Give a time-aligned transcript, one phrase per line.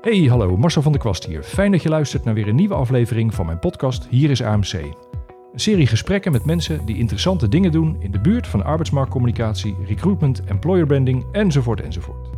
[0.00, 1.42] Hey, hallo, Marcel van der Kwast hier.
[1.42, 4.72] Fijn dat je luistert naar weer een nieuwe aflevering van mijn podcast Hier is AMC.
[4.72, 10.44] Een serie gesprekken met mensen die interessante dingen doen in de buurt van arbeidsmarktcommunicatie, recruitment,
[10.44, 12.28] employer branding enzovoort enzovoort.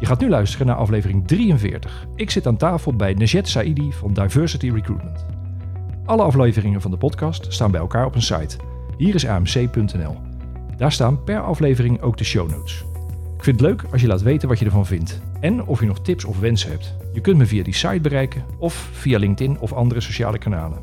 [0.00, 2.06] Je gaat nu luisteren naar aflevering 43.
[2.14, 5.26] Ik zit aan tafel bij Najet Saidi van Diversity Recruitment.
[6.04, 8.56] Alle afleveringen van de podcast staan bij elkaar op een site.
[8.96, 10.16] Hier is amc.nl.
[10.76, 12.84] Daar staan per aflevering ook de show notes.
[13.36, 15.86] Ik vind het leuk als je laat weten wat je ervan vindt en of je
[15.86, 16.94] nog tips of wensen hebt.
[17.12, 20.78] Je kunt me via die site bereiken of via LinkedIn of andere sociale kanalen.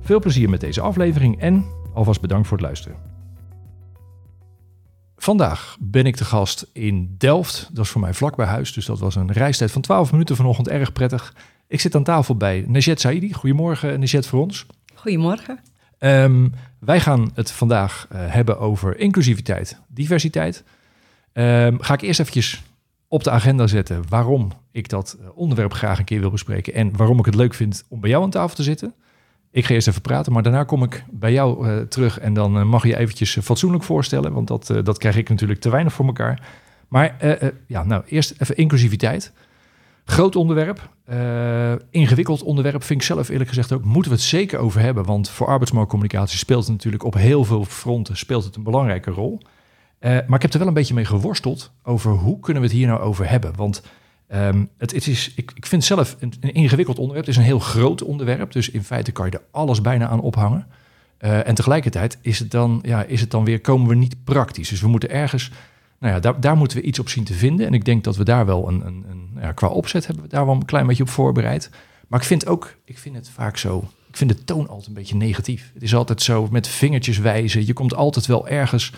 [0.00, 2.96] Veel plezier met deze aflevering en alvast bedankt voor het luisteren.
[5.16, 7.68] Vandaag ben ik te gast in Delft.
[7.72, 10.36] Dat is voor mij vlak bij huis, dus dat was een reistijd van 12 minuten
[10.36, 11.34] vanochtend erg prettig.
[11.68, 13.32] Ik zit aan tafel bij Najet Saidi.
[13.32, 14.66] Goedemorgen, Najet, voor ons.
[14.94, 15.58] Goedemorgen.
[15.98, 20.64] Ehm, wij gaan het vandaag uh, hebben over inclusiviteit, diversiteit.
[21.34, 22.62] Um, ga ik eerst eventjes
[23.08, 26.96] op de agenda zetten waarom ik dat eh, onderwerp graag een keer wil bespreken en
[26.96, 28.94] waarom ik het leuk vind om bij jou aan tafel te zitten.
[29.50, 32.56] Ik ga eerst even praten, maar daarna kom ik bij jou uh, terug en dan
[32.56, 36.06] uh, mag je eventjes fatsoenlijk voorstellen, want dat, dat krijg ik natuurlijk te weinig voor
[36.06, 36.48] elkaar.
[36.88, 37.16] Maar
[37.66, 39.32] ja, nou, eerst even inclusiviteit.
[40.04, 40.88] Groot onderwerp,
[41.90, 45.28] ingewikkeld onderwerp, vind ik zelf eerlijk gezegd ook, moeten we het zeker over hebben, want
[45.28, 49.40] voor arbeidsmarktcommunicatie speelt het natuurlijk op heel veel fronten speelt het een belangrijke rol.
[50.04, 52.76] Uh, maar ik heb er wel een beetje mee geworsteld over hoe kunnen we het
[52.76, 53.56] hier nou over hebben.
[53.56, 53.82] Want
[54.34, 57.26] um, het, het, is, ik, ik vind zelf een, ingewikkeld onderwerp.
[57.26, 58.52] Het is een heel groot onderwerp.
[58.52, 60.66] Dus in feite kan je er alles bijna aan ophangen.
[61.20, 64.68] Uh, en tegelijkertijd is het, dan, ja, is het dan weer, komen we niet praktisch.
[64.68, 65.50] Dus we moeten ergens,
[65.98, 67.66] nou ja, daar, daar moeten we iets op zien te vinden.
[67.66, 70.30] En ik denk dat we daar wel een, een, een ja, qua opzet hebben we
[70.30, 71.70] daar wel een klein beetje op voorbereid.
[72.08, 74.94] Maar ik vind ook, ik vind het vaak zo, ik vind de toon altijd een
[74.94, 75.70] beetje negatief.
[75.74, 77.66] Het is altijd zo met vingertjes wijzen.
[77.66, 78.92] Je komt altijd wel ergens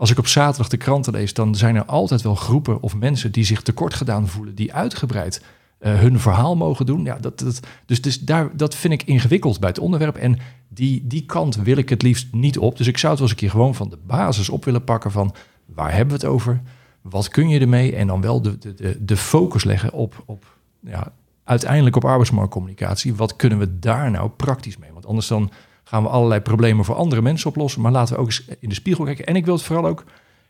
[0.00, 3.32] als ik op zaterdag de kranten lees, dan zijn er altijd wel groepen of mensen
[3.32, 5.42] die zich tekort gedaan voelen, die uitgebreid
[5.80, 7.04] uh, hun verhaal mogen doen.
[7.04, 10.16] Ja, dat, dat, dus, dus daar, dat vind ik ingewikkeld bij het onderwerp.
[10.16, 12.76] En die, die kant wil ik het liefst niet op.
[12.76, 15.10] Dus ik zou het wel eens een keer gewoon van de basis op willen pakken
[15.10, 15.34] van
[15.66, 16.60] waar hebben we het over?
[17.00, 17.96] Wat kun je ermee?
[17.96, 21.12] En dan wel de, de, de focus leggen op, op ja,
[21.44, 23.14] uiteindelijk op arbeidsmarktcommunicatie.
[23.14, 24.92] Wat kunnen we daar nou praktisch mee?
[24.92, 25.50] Want anders dan
[25.90, 27.80] gaan we allerlei problemen voor andere mensen oplossen.
[27.80, 29.26] Maar laten we ook eens in de spiegel kijken.
[29.26, 30.04] En ik wil het vooral ook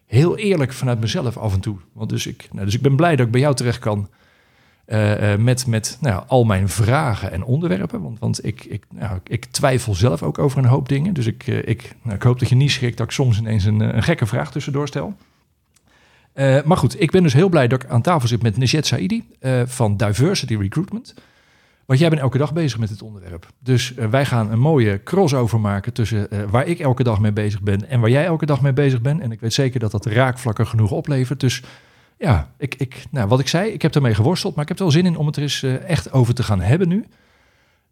[0.06, 1.76] heel eerlijk vanuit mezelf af en toe.
[1.92, 4.08] Want dus ik, nou, dus ik ben blij dat ik bij jou terecht kan.
[4.86, 8.02] Uh, uh, met met nou, al mijn vragen en onderwerpen.
[8.02, 11.14] Want, want ik, ik, nou, ik twijfel zelf ook over een hoop dingen.
[11.14, 13.64] Dus ik, uh, ik, nou, ik hoop dat je niet schrikt dat ik soms ineens
[13.64, 15.14] een, een gekke vraag tussendoor stel.
[16.64, 19.24] maar goed, ik ben dus heel blij dat ik aan tafel zit met Nijet Saidi
[19.64, 21.14] van Diversity Recruitment.
[21.90, 23.46] Want jij bent elke dag bezig met het onderwerp.
[23.58, 27.32] Dus uh, wij gaan een mooie crossover maken tussen uh, waar ik elke dag mee
[27.32, 29.20] bezig ben en waar jij elke dag mee bezig bent.
[29.20, 31.40] En ik weet zeker dat dat raakvlakken genoeg oplevert.
[31.40, 31.62] Dus
[32.18, 34.84] ja, ik, ik, nou, wat ik zei, ik heb ermee geworsteld, maar ik heb er
[34.84, 37.04] wel zin in om het er eens uh, echt over te gaan hebben nu.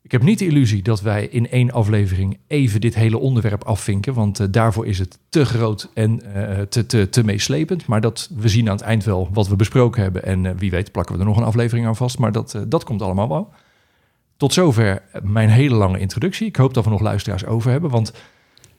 [0.02, 4.14] Ik heb niet de illusie dat wij in één aflevering even dit hele onderwerp afvinken,
[4.14, 6.22] want daarvoor is het te groot en
[6.68, 7.86] te, te, te meeslepend.
[7.86, 10.92] Maar dat we zien aan het eind wel wat we besproken hebben en wie weet
[10.92, 12.18] plakken we er nog een aflevering aan vast.
[12.18, 13.52] Maar dat, dat komt allemaal wel.
[14.38, 16.46] Tot zover mijn hele lange introductie.
[16.46, 18.12] Ik hoop dat we nog luisteraars over hebben, want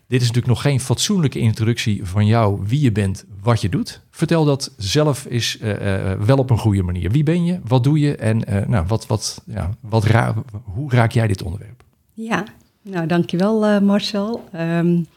[0.08, 4.02] dit is natuurlijk nog geen fatsoenlijke introductie van jou, wie je bent, wat je doet.
[4.10, 7.12] Vertel dat zelf eens uh, uh, wel op een goede manier.
[7.12, 10.92] Wie ben je, wat doe je en uh, nou, wat, wat, ja, wat ra hoe
[10.92, 11.84] raak jij dit onderwerp?
[12.14, 12.44] Ja,
[12.82, 14.50] nou dankjewel Marcel.
[14.56, 15.08] Um,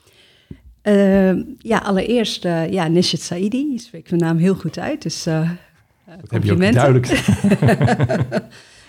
[1.58, 5.44] ja, allereerst, ja, Nishat Saidi, spreekt mijn naam heel goed uit, dus dat
[6.28, 7.06] heb je ook duidelijk.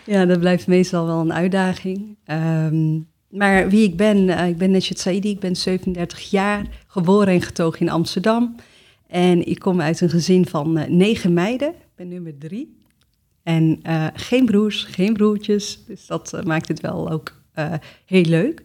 [0.06, 2.18] Ja, dat blijft meestal wel een uitdaging.
[2.26, 7.34] Um, maar wie ik ben, uh, ik ben Nesjet Saidi, ik ben 37 jaar, geboren
[7.34, 8.56] en getogen in Amsterdam.
[9.08, 12.78] En ik kom uit een gezin van uh, negen meiden, ik ben nummer drie.
[13.44, 17.42] En uh, geen broers, geen broertjes, dus dat maakt het wel ook
[18.06, 18.64] heel leuk.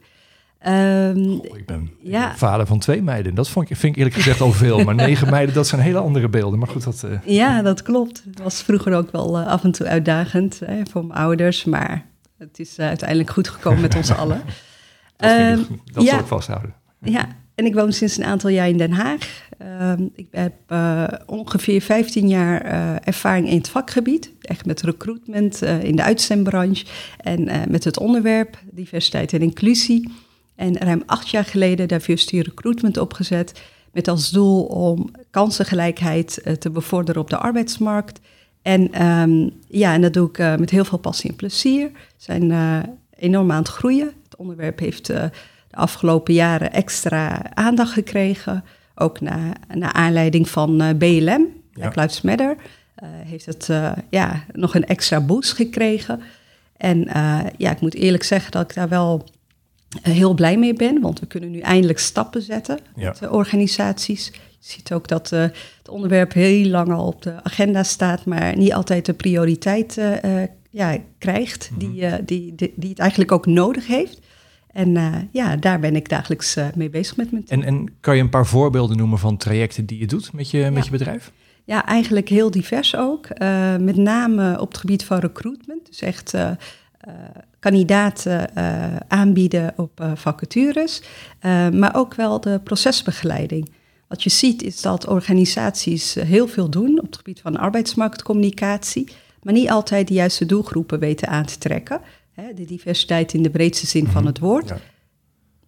[0.66, 2.36] Um, Goh, ik, ben, ja.
[2.36, 3.34] vader van twee meiden.
[3.34, 4.84] Dat vond ik, vind ik eerlijk gezegd al veel.
[4.84, 6.58] Maar negen meiden, dat zijn hele andere beelden.
[6.58, 7.02] Maar goed, dat...
[7.04, 7.18] Uh...
[7.24, 8.22] Ja, dat klopt.
[8.24, 11.64] Het was vroeger ook wel uh, af en toe uitdagend hè, voor mijn ouders.
[11.64, 12.06] Maar
[12.38, 14.42] het is uh, uiteindelijk goed gekomen met ons allen.
[15.16, 16.10] dat um, ik, dat ja.
[16.10, 16.74] zal ik vasthouden.
[17.00, 19.48] Ja, en ik woon sinds een aantal jaar in Den Haag.
[19.82, 20.54] Um, ik heb
[21.26, 22.62] ongeveer 15 jaar
[23.04, 24.32] ervaring in het vakgebied.
[24.40, 26.86] Echt met recruitment in de uitzendbranche.
[27.16, 30.10] En met het onderwerp diversiteit en inclusie.
[30.58, 33.60] En ruim acht jaar geleden Diversity Recruitment opgezet.
[33.92, 38.20] Met als doel om kansengelijkheid uh, te bevorderen op de arbeidsmarkt.
[38.62, 41.90] En, um, ja, en dat doe ik uh, met heel veel passie en plezier.
[41.92, 42.78] We zijn uh,
[43.16, 44.06] enorm aan het groeien.
[44.24, 45.30] Het onderwerp heeft de
[45.70, 48.64] afgelopen jaren extra aandacht gekregen.
[48.94, 52.02] Ook naar, naar aanleiding van BLM, Black ja.
[52.02, 52.56] Lives Matter.
[53.04, 53.68] heeft het
[54.10, 56.20] ja, nog een extra boost gekregen.
[56.76, 56.98] En
[57.56, 59.24] ja, ik moet eerlijk zeggen dat ik daar wel
[60.02, 64.26] heel blij mee ben, want we kunnen nu eindelijk stappen zetten met de organisaties.
[64.34, 68.72] Je ziet ook dat het onderwerp heel lang al op de agenda staat, maar niet
[68.72, 70.00] altijd de prioriteit
[70.70, 72.24] ja, krijgt die, mhm.
[72.24, 74.20] die, die, die het eigenlijk ook nodig heeft.
[74.72, 78.28] En ja, daar ben ik dagelijks mee bezig met mijn En, en kan je een
[78.28, 81.32] paar voorbeelden noemen van trajecten die je doet met je, met je bedrijf?
[81.64, 83.28] Ja, eigenlijk heel divers ook.
[83.78, 85.86] Met name op het gebied van recruitment.
[85.86, 86.34] Dus echt
[87.58, 88.56] kandidaten
[89.08, 91.02] aanbieden op vacatures.
[91.72, 93.70] maar ook wel de procesbegeleiding.
[94.08, 99.08] Wat je ziet is dat organisaties heel veel doen op het gebied van arbeidsmarktcommunicatie.
[99.42, 102.00] Maar niet altijd de juiste doelgroepen weten aan te trekken.
[102.32, 104.26] Hè, de diversiteit in de breedste zin van mhm.
[104.26, 104.68] het woord.
[104.68, 104.78] Ja.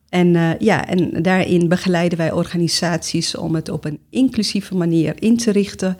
[0.08, 5.36] En, uh, ja, en daarin begeleiden wij organisaties om het op een inclusieve manier in
[5.36, 5.96] te richten.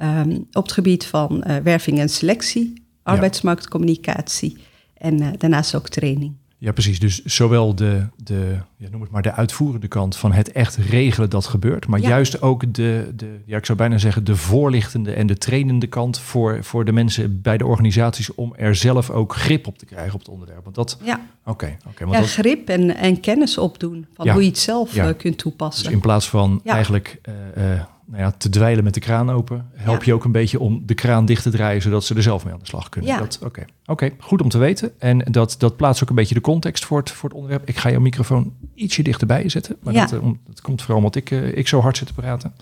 [0.00, 2.72] Um, op het gebied van uh, werving en selectie,
[3.02, 4.56] arbeidsmarktcommunicatie
[4.94, 6.32] en uh, daarnaast ook training.
[6.64, 6.98] Ja, precies.
[6.98, 11.30] Dus zowel de, de ja, noem het maar, de uitvoerende kant van het echt regelen
[11.30, 15.26] dat gebeurt, maar juist ook de, de, ja, ik zou bijna zeggen, de voorlichtende en
[15.26, 19.66] de trainende kant voor, voor de mensen bij de organisaties om er zelf ook grip
[19.66, 20.64] op te krijgen op het onderwerp.
[20.64, 22.04] Want dat, ja, oké, oké.
[22.04, 25.84] ja, grip en, en kennis opdoen van hoe je het zelf uh, kunt toepassen.
[25.84, 27.20] Dus in plaats van eigenlijk
[27.56, 27.80] uh, uh,
[28.14, 30.94] nou ja, te dweilen met de kraan open, help je ook een beetje om de
[30.94, 33.10] kraan dicht te draaien, zodat ze er zelf mee aan de slag kunnen.
[33.10, 33.26] Ja.
[33.40, 34.92] Oké, oké, goed om te weten.
[34.98, 37.68] En dat, dat plaatst ook een beetje de context voor het, voor het onderwerp.
[37.68, 41.30] Ik ga jouw microfoon ietsje dichterbij zetten, maar dat, eh, dat, komt vooral omdat ik,
[41.30, 42.54] uh, ik zo hard zit te praten.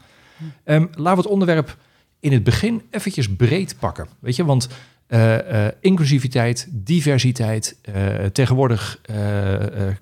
[0.65, 1.77] Um, laten we het onderwerp
[2.21, 4.07] in het begin eventjes breed pakken.
[4.19, 4.69] Weet je, want
[5.13, 7.77] uh, inclusiviteit, diversiteit.
[7.89, 9.01] Uh, tegenwoordig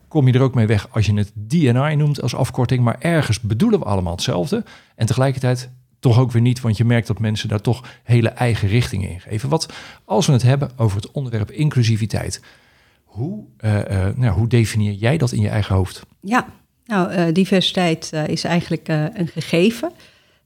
[0.09, 2.83] kom je er ook mee weg als je het DNI noemt als afkorting.
[2.83, 4.65] Maar ergens bedoelen we allemaal hetzelfde.
[4.95, 5.71] En tegelijkertijd
[6.01, 9.21] toch ook weer niet, want je merkt dat mensen daar toch hele eigen richtingen in
[9.21, 9.49] geven.
[9.49, 9.73] Wat
[10.05, 12.43] als we het hebben over het onderwerp inclusiviteit,
[13.05, 13.45] hoe,
[14.15, 16.07] nou, hoe definieer jij dat in je eigen hoofd?
[16.21, 16.47] Ja,
[16.87, 19.93] nou, diversiteit is eigenlijk een gegeven.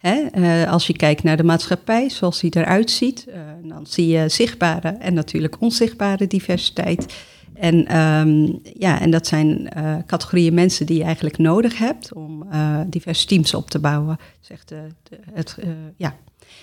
[0.05, 4.29] Uh, als je kijkt naar de maatschappij, zoals die eruit ziet, uh, dan zie je
[4.29, 7.15] zichtbare en natuurlijk onzichtbare diversiteit.
[7.55, 12.49] En, um, ja, en dat zijn uh, categorieën mensen die je eigenlijk nodig hebt om
[12.87, 14.17] diverse teams op te bouwen.
[14.41, 14.87] Zegt de,
[15.33, 15.56] het,
[15.97, 16.17] ja.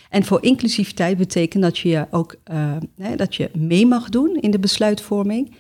[0.10, 2.36] En voor inclusiviteit betekent dat je ook
[3.16, 5.56] dat je mee mag doen in de besluitvorming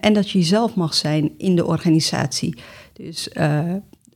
[0.00, 2.58] en dat je jezelf mag zijn in de organisatie.
[2.92, 3.28] Dus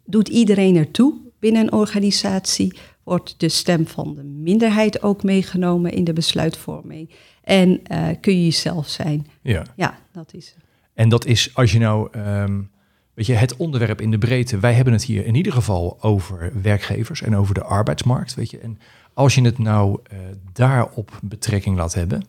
[0.05, 2.79] doet iedereen ertoe binnen een organisatie?
[3.11, 7.11] Wordt de stem van de minderheid ook meegenomen in de besluitvorming.
[7.43, 9.27] En uh, kun je jezelf zijn.
[9.43, 9.65] Ja.
[9.77, 10.55] ja, dat is
[10.95, 12.71] En dat is als je nou, um,
[13.15, 14.59] weet je, het onderwerp in de breedte.
[14.59, 18.59] Wij hebben het hier in ieder geval over werkgevers en over de arbeidsmarkt, weet je.
[18.59, 18.79] En
[19.15, 20.19] als je het nou uh,
[20.53, 22.23] daarop betrekking laat hebben,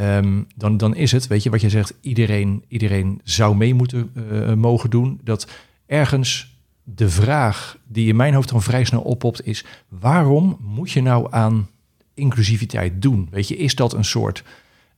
[0.00, 4.10] um, dan, dan is het, weet je, wat je zegt, iedereen, iedereen zou mee moeten
[4.14, 5.20] uh, mogen doen.
[5.24, 5.48] Dat
[5.86, 6.59] ergens
[6.94, 11.26] de vraag die in mijn hoofd dan vrij snel oppopt is: waarom moet je nou
[11.30, 11.68] aan
[12.14, 13.28] inclusiviteit doen?
[13.30, 14.42] Weet je, is dat een soort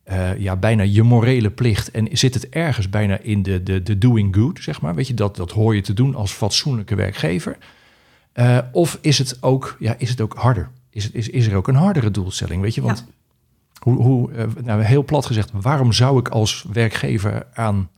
[0.08, 3.98] uh, ja, bijna je morele plicht en zit het ergens bijna in de, de, de
[3.98, 4.94] doing good, zeg maar?
[4.94, 7.58] Weet je, dat, dat hoor je te doen als fatsoenlijke werkgever.
[8.34, 10.70] Uh, of is het ook, ja, is het ook harder?
[10.90, 12.62] Is, het, is, is er ook een hardere doelstelling?
[12.62, 13.06] Weet je, want
[13.78, 17.88] hoe, hoe uh, nou, heel plat gezegd, waarom zou ik als werkgever aan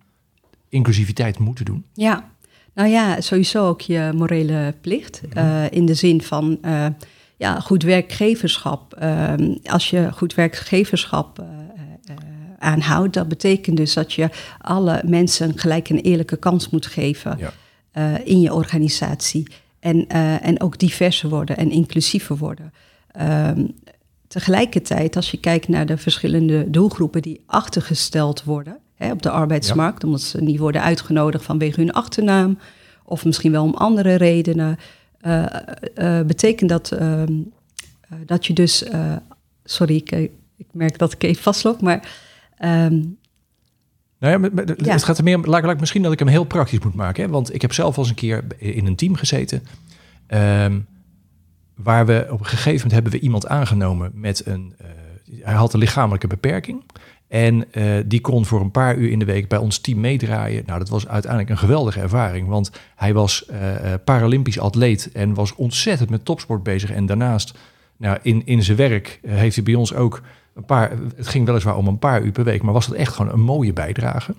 [0.68, 1.84] inclusiviteit moeten doen?
[1.92, 2.30] Ja,
[2.74, 5.20] nou ja, sowieso ook je morele plicht.
[5.28, 5.38] Mhm.
[5.38, 6.86] Eh, in de zin van uh,
[7.36, 8.96] ja, goed werkgeverschap.
[9.02, 9.32] Uh,
[9.64, 11.46] als je goed werkgeverschap uh,
[12.58, 14.28] aanhoudt, dat betekent dus dat je
[14.58, 18.18] alle mensen gelijk een eerlijke kans moet geven ja.
[18.18, 19.48] in je organisatie.
[19.80, 20.08] En,
[20.40, 22.72] en ook diverser worden en inclusiever worden.
[23.10, 23.66] Ehm,
[24.28, 30.04] tegelijkertijd, als je kijkt naar de verschillende doelgroepen die achtergesteld worden, hè, op de arbeidsmarkt,
[30.04, 32.58] omdat ze niet worden uitgenodigd vanwege hun achternaam
[33.04, 34.78] of misschien wel om andere redenen.
[35.26, 35.46] Uh,
[35.96, 37.22] uh, betekent dat, uh,
[38.26, 38.84] dat je dus.
[39.64, 40.10] sorry, ik,
[40.56, 42.08] ik, merk dat ik even vastloop, maar.
[42.64, 43.18] Um,
[44.18, 45.38] nou ja, ja, het gaat er meer.
[45.38, 47.24] Laat, laat misschien dat ik hem heel praktisch moet maken.
[47.24, 47.30] Hè?
[47.30, 49.62] Want ik heb zelf al eens een keer in een team gezeten.
[50.28, 50.86] Um,
[51.74, 54.74] waar we op een gegeven moment hebben we iemand aangenomen met een.
[55.40, 56.82] hij had een lichamelijke beperking.
[57.34, 60.62] En uh, die kon voor een paar uur in de week bij ons team meedraaien.
[60.66, 62.48] Nou, dat was uiteindelijk een geweldige ervaring.
[62.48, 66.90] Want hij was uh, Paralympisch atleet en was ontzettend met topsport bezig.
[66.90, 67.58] En daarnaast,
[67.96, 70.22] nou, in, in zijn werk heeft hij bij ons ook
[70.54, 70.90] een paar...
[71.16, 73.40] Het ging weliswaar om een paar uur per week, maar was dat echt gewoon een
[73.40, 74.34] mooie bijdrage.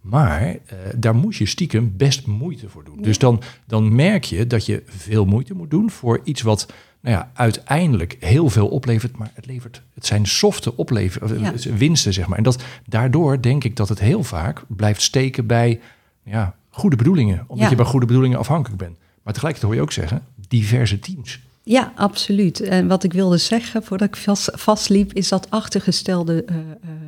[0.00, 0.56] Maar
[0.96, 3.02] daar moest je stiekem best moeite voor doen.
[3.02, 6.72] Dus dan, dan merk je dat je veel moeite moet doen voor iets wat
[7.02, 11.52] nou ja, uiteindelijk heel veel oplevert, maar het levert, het zijn softe oplever, Ja.
[11.76, 12.38] winsten, zeg maar.
[12.38, 15.80] En dat, daardoor denk ik dat het heel vaak blijft steken bij
[16.22, 17.70] ja, goede bedoelingen, omdat Ja.
[17.70, 18.96] je bij goede bedoelingen afhankelijk bent.
[19.22, 21.40] Maar tegelijkertijd hoor je ook zeggen, diverse teams.
[21.64, 22.60] Ja, absoluut.
[22.60, 26.62] En wat ik wilde zeggen voordat ik vast, vastliep, is dat achtergestelde eh, eh,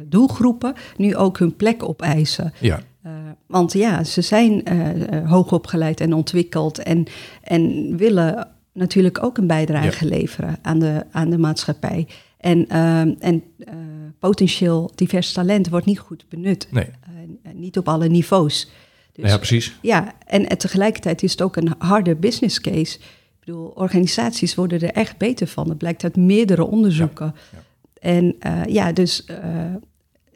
[0.06, 2.52] doelgroepen nu ook hun plek opeisen.
[2.60, 3.12] Ja, Eh,
[3.46, 7.06] want ja, ze zijn eh, hoogopgeleid en ontwikkeld en,
[7.42, 12.06] en willen natuurlijk ook een bijdrage leveren aan de, aan de maatschappij.
[12.38, 13.74] En, ehm, en eh,
[14.18, 16.68] potentieel divers talent wordt niet goed benut.
[16.70, 18.70] nee, Eh, niet op alle niveaus.
[19.12, 19.78] Dus, ja, precies.
[19.82, 22.98] ja, en, en tegelijkertijd is het ook een harde business case.
[22.98, 25.66] Ik bedoel, organisaties worden er echt beter van.
[25.68, 27.34] Dat blijkt uit meerdere onderzoeken.
[27.52, 27.58] Ja,
[28.00, 29.24] En eh, ja, dus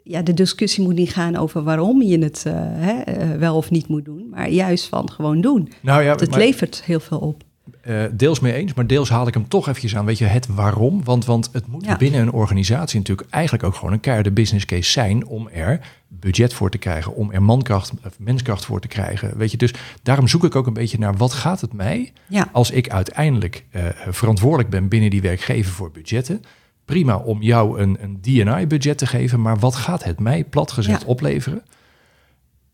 [0.03, 4.05] ja, de discussie moet niet gaan over waarom je het hè, wel of niet moet
[4.05, 4.27] doen.
[4.29, 5.71] Maar juist van gewoon doen.
[5.81, 7.43] Nou ja, Want het maar- levert heel veel op.
[7.81, 10.05] Eh, deels mee eens, maar deels haal ik hem toch eventjes aan.
[10.05, 11.03] Weet je, het waarom?
[11.03, 11.97] Want, want het moet Ja.
[11.97, 16.53] binnen een organisatie natuurlijk eigenlijk ook gewoon een keiharde business case zijn om er budget
[16.53, 19.37] voor te krijgen, om er mankracht of menskracht voor te krijgen.
[19.37, 19.73] Weet je, dus
[20.03, 23.65] daarom zoek ik ook een beetje naar wat gaat het mij Ja, als ik uiteindelijk
[23.69, 26.41] eh, verantwoordelijk ben binnen die werkgever voor budgetten.
[26.85, 31.01] Prima om jou een, een D&I-budget te geven, maar wat gaat het mij plat gezegd
[31.01, 31.07] Ja.
[31.07, 31.61] opleveren?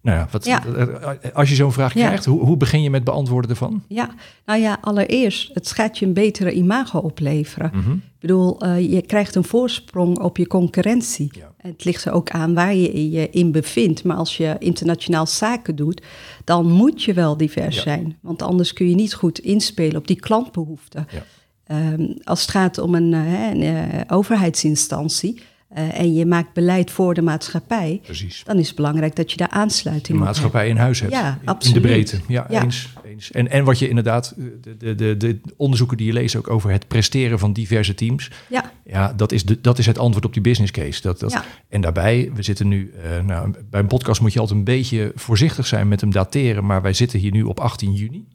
[0.05, 0.63] Nou ja, wat, Ja.
[0.65, 2.05] eh, als je zo'n vraag Ja.
[2.05, 3.83] krijgt, hoe, hoe begin je met beantwoorden ervan?
[3.87, 4.09] ja,
[4.45, 7.71] nou ja, allereerst, het gaat je een betere imago opleveren.
[7.73, 7.91] Mhm.
[7.91, 11.29] Ik bedoel, eh, je krijgt een voorsprong op je concurrentie.
[11.31, 11.51] Ja.
[11.57, 14.03] Het ligt er ook aan waar je je in bevindt.
[14.03, 16.01] Maar als je internationaal zaken doet,
[16.43, 18.17] dan moet je wel divers zijn.
[18.21, 21.07] Want anders kun je niet goed inspelen op die klantbehoeften.
[21.11, 21.23] Ja.
[21.65, 25.41] Ehm, als het gaat om een, eh, een overheidsinstantie
[25.75, 28.43] eh, en je maakt beleid voor de maatschappij, Precies.
[28.45, 30.29] dan is het belangrijk dat je daar aansluiting hebt.
[30.29, 31.11] maatschappij in huis hebt.
[31.11, 31.81] Ja, in- in, absoluut.
[31.81, 32.19] de breedte.
[32.27, 32.63] Ja, Ja.
[32.63, 33.31] Eens, eens.
[33.31, 36.49] En, en wat je inderdaad, eh, de, de, de, de onderzoeken die je leest ook
[36.49, 38.31] over het presteren van diverse teams.
[38.49, 41.01] Ja, Ja, dat is, de, dat is het antwoord op die business case.
[41.01, 41.43] Dat, dat, Ja.
[41.69, 45.11] En daarbij, we zitten nu, eh, nou, bij een podcast moet je altijd een beetje
[45.15, 48.27] voorzichtig zijn met hem dateren, maar wij zitten hier nu op 18 juni.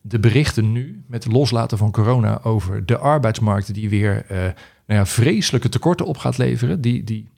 [0.00, 4.26] De berichten nu, met het loslaten van corona, over de arbeidsmarkt die weer
[4.92, 7.28] nou ja, vreselijke tekorten op gaat leveren, die, die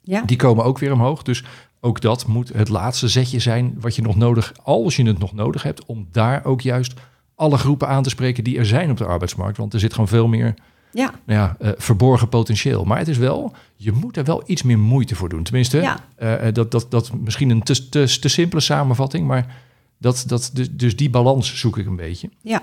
[0.00, 0.22] ja.
[0.22, 1.22] die komen ook weer omhoog.
[1.22, 1.44] Dus
[1.80, 5.32] ook dat moet het laatste zetje zijn wat je nog nodig, als je het nog
[5.34, 6.94] nodig hebt, om daar ook juist
[7.34, 9.56] alle groepen aan te spreken die er zijn op de arbeidsmarkt.
[9.56, 10.54] Want er zit gewoon veel meer
[10.92, 11.14] ja.
[11.24, 12.84] nou ja, eh, verborgen potentieel.
[12.84, 15.42] Maar het is wel, je moet er wel iets meer moeite voor doen.
[15.42, 16.04] Tenminste, Ja.
[16.16, 19.56] eh, eh, dat, dat, dat misschien een te, te, te simpele samenvatting, maar
[19.98, 22.30] dat, dat, dus, dus die balans zoek ik een beetje.
[22.42, 22.62] ja.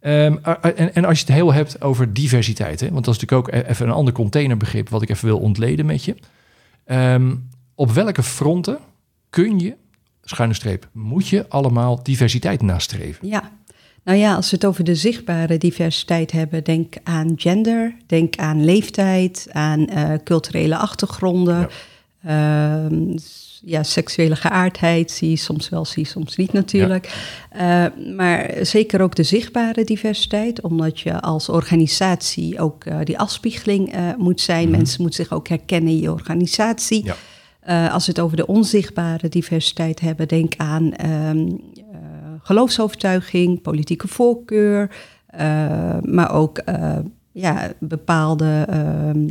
[0.00, 3.20] Ehm, eh, en, en als je het heel hebt over diversiteit, hè, want dat is
[3.20, 6.14] natuurlijk ook e- even een ander containerbegrip wat ik even wil ontleden met je.
[6.84, 7.34] Ehm,
[7.74, 8.78] op welke fronten
[9.30, 9.74] kun je,
[10.22, 13.28] schuine streep, moet je allemaal diversiteit nastreven?
[13.28, 13.50] Ja,
[14.04, 18.64] nou ja, als we het over de zichtbare diversiteit hebben, denk aan gender, denk aan
[18.64, 21.74] leeftijd, aan eh, culturele achtergronden, s-
[23.64, 27.36] ja, seksuele geaardheid, zie je soms wel, zie je soms niet natuurlijk.
[27.50, 27.84] Eh,
[28.16, 34.14] maar zeker ook de zichtbare diversiteit, omdat je als organisatie ook eh, die afspiegeling eh,
[34.16, 34.70] moet zijn.
[34.70, 37.04] Mensen moeten zich ook herkennen in je organisatie.
[37.04, 37.16] Ja.
[37.60, 41.84] Eh, als we het over de onzichtbare diversiteit hebben, denk aan ehm, eh,
[42.42, 44.90] geloofsovertuiging, politieke voorkeur,
[46.02, 46.62] maar ook
[47.32, 49.26] ja, bepaalde ehm,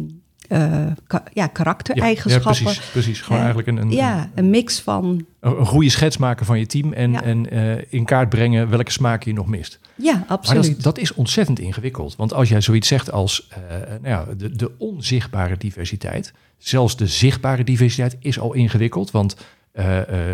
[0.47, 2.53] eh, ka- ja, karaktereigenschappen.
[2.55, 3.21] Ja, precies, precies.
[3.21, 5.25] Gewoon eigenlijk een, een, Ja, een mix van.
[5.39, 7.23] een, goede schets maken van je team en, Ja.
[7.23, 9.79] en eh, in kaart brengen welke smaken je nog mist.
[9.95, 10.63] Ja, Maar absoluut.
[10.63, 12.15] dat, is- dat is ontzettend ingewikkeld.
[12.15, 13.59] Want als jij zoiets zegt als eh,
[14.01, 19.11] nou ja, de, de onzichtbare diversiteit, zelfs de zichtbare diversiteit is al ingewikkeld.
[19.11, 19.35] Want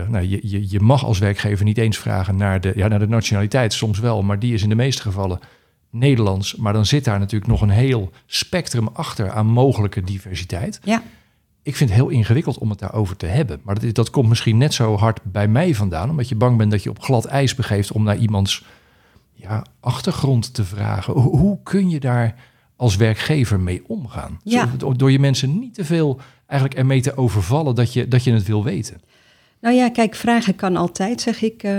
[0.10, 3.08] nou, je, je, je mag als werkgever niet eens vragen naar de, ja, naar de
[3.08, 5.40] nationaliteit, soms wel, maar die is in de meeste gevallen
[5.94, 6.56] Nederlands.
[6.56, 10.80] Maar dan zit daar natuurlijk nog een heel spectrum achter aan mogelijke diversiteit.
[10.84, 11.04] Ja,
[11.62, 13.60] Ik vind het heel ingewikkeld om het daarover te hebben.
[13.64, 16.72] Maar dat, dat komt misschien net zo hard bij mij vandaan, omdat je bang bent
[16.72, 18.64] dat je op glad ijs begeeft om naar iemands
[19.34, 21.14] ja, achtergrond te vragen.
[21.14, 22.36] Hoe, hoe kun je daar
[22.76, 24.40] als werkgever mee omgaan?
[24.44, 24.70] Ja.
[24.80, 28.34] Zo- Door je mensen niet te veel eigenlijk ermee te overvallen dat je, dat je
[28.34, 29.02] het wil weten.
[29.64, 31.64] Nou ja, kijk, vragen kan altijd, zeg ik.
[31.64, 31.72] eh,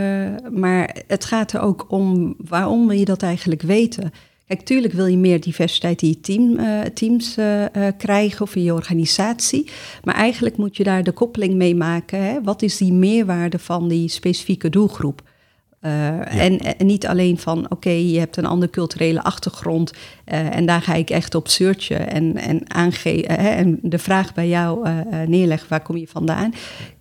[0.53, 4.12] maar het gaat er ook om waarom wil je dat eigenlijk weten?
[4.47, 7.64] Kijk, tuurlijk wil je meer diversiteit in je team, eh, teams eh,
[7.99, 9.71] krijgen of in je organisatie.
[10.05, 12.23] Maar eigenlijk moet je daar de koppeling mee maken.
[12.23, 12.43] Hè?
[12.43, 15.23] Wat is die meerwaarde van die specifieke doelgroep?
[15.81, 19.93] En, en niet alleen van, oké, je hebt een andere culturele achtergrond
[20.25, 24.49] en daar ga ik echt op searchen en, en, aange- hè, en de vraag bij
[24.49, 24.88] jou
[25.26, 26.53] neerleggen, waar kom je vandaan?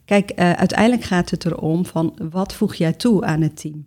[0.05, 3.86] Kijk, eh, uiteindelijk gaat het erom van, wat voeg jij toe aan het team?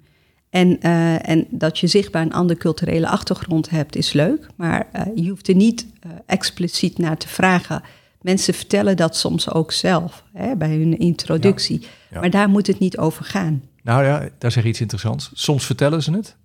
[0.50, 4.46] En, uh, en dat je zichtbaar een andere culturele achtergrond hebt, is leuk.
[4.56, 5.86] Maar uh, je hoeft er niet
[6.26, 7.82] expliciet naar te vragen.
[8.20, 11.80] Mensen vertellen dat soms ook zelf hè, bij hun introductie.
[11.80, 12.20] Ja, ja.
[12.20, 13.62] Maar daar moet het niet over gaan.
[13.82, 15.30] Nou ja, daar zeg je iets interessants.
[15.34, 16.36] Soms vertellen ze het.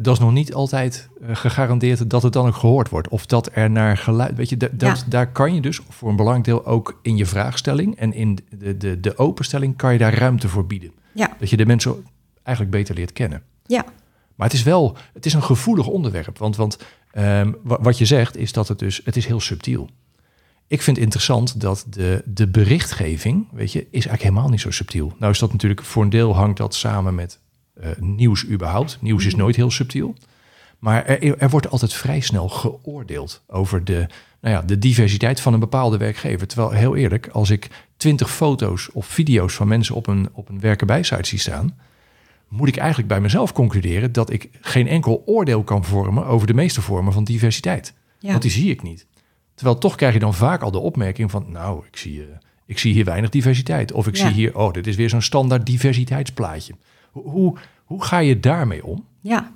[0.00, 3.08] Dat is nog niet altijd gegarandeerd dat het dan ook gehoord wordt.
[3.08, 4.36] Of dat er naar geluid.
[4.36, 4.96] Weet je, dat, ja.
[5.06, 8.76] daar kan je dus voor een belangrijk deel ook in je vraagstelling en in de,
[8.76, 10.92] de, de openstelling kan je daar ruimte voor bieden.
[11.12, 11.36] Ja.
[11.38, 12.04] Dat je de mensen
[12.42, 13.42] eigenlijk beter leert kennen.
[13.66, 13.84] Ja.
[14.34, 16.38] Maar het is wel, het is een gevoelig onderwerp.
[16.38, 16.78] Want, want
[17.18, 19.88] um, wat je zegt is dat het dus, het is heel subtiel.
[20.66, 25.12] Ik vind interessant dat de, de berichtgeving, weet je, is eigenlijk helemaal niet zo subtiel.
[25.18, 27.45] Nou is dat natuurlijk, voor een deel hangt dat samen met uh,
[27.98, 28.98] nieuws überhaupt.
[29.00, 30.14] Nieuws is nooit heel subtiel.
[30.78, 34.06] Maar er, er, wordt altijd vrij snel geoordeeld over de,
[34.40, 36.46] nou ja, de diversiteit van een bepaalde werkgever.
[36.46, 40.60] Terwijl, heel eerlijk, als ik twintig foto's of video's van mensen op een, op een
[40.60, 41.78] werkenbijsite zie staan,
[42.48, 46.54] moet ik eigenlijk bij mezelf concluderen dat ik geen enkel oordeel kan vormen over de
[46.54, 47.94] meeste vormen van diversiteit.
[48.18, 48.30] Ja.
[48.30, 49.06] Want die zie ik niet.
[49.54, 52.24] Terwijl toch krijg je dan vaak al de opmerking van, nou, ik zie, uh,
[52.66, 53.92] ik zie hier weinig diversiteit.
[53.92, 54.26] Of ik Ja.
[54.26, 56.74] zie hier, oh, dit is weer zo'n standaard diversiteitsplaatje.
[57.24, 59.04] Hoe, hoe, ga je daarmee om?
[59.20, 59.52] Ja.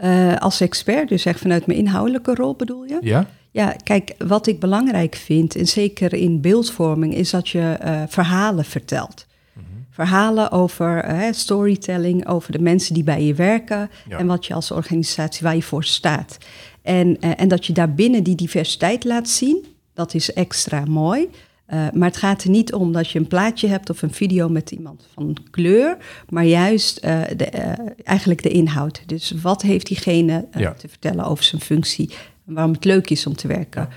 [0.00, 2.98] Uh, als expert, dus echt vanuit mijn inhoudelijke rol bedoel je?
[3.00, 3.26] Ja?
[3.50, 8.64] Ja, kijk, wat ik belangrijk vind, en zeker in beeldvorming, is dat je uh, verhalen
[8.64, 9.26] vertelt.
[9.52, 9.64] Mhm.
[9.90, 14.18] Verhalen over uh, storytelling, over de mensen die bij je werken Ja.
[14.18, 16.38] en wat je als organisatie waar je voor staat.
[16.82, 21.28] En, en dat je daarbinnen die diversiteit laat zien, dat is extra mooi.
[21.74, 24.48] Uh, maar het gaat er niet om dat je een plaatje hebt of een video
[24.48, 25.96] met iemand van kleur,
[26.28, 29.02] maar juist uh, de, uh, eigenlijk de inhoud.
[29.06, 30.72] Dus wat heeft diegene Ja.
[30.72, 32.10] te vertellen over zijn functie
[32.46, 33.88] en waarom het leuk is om te werken.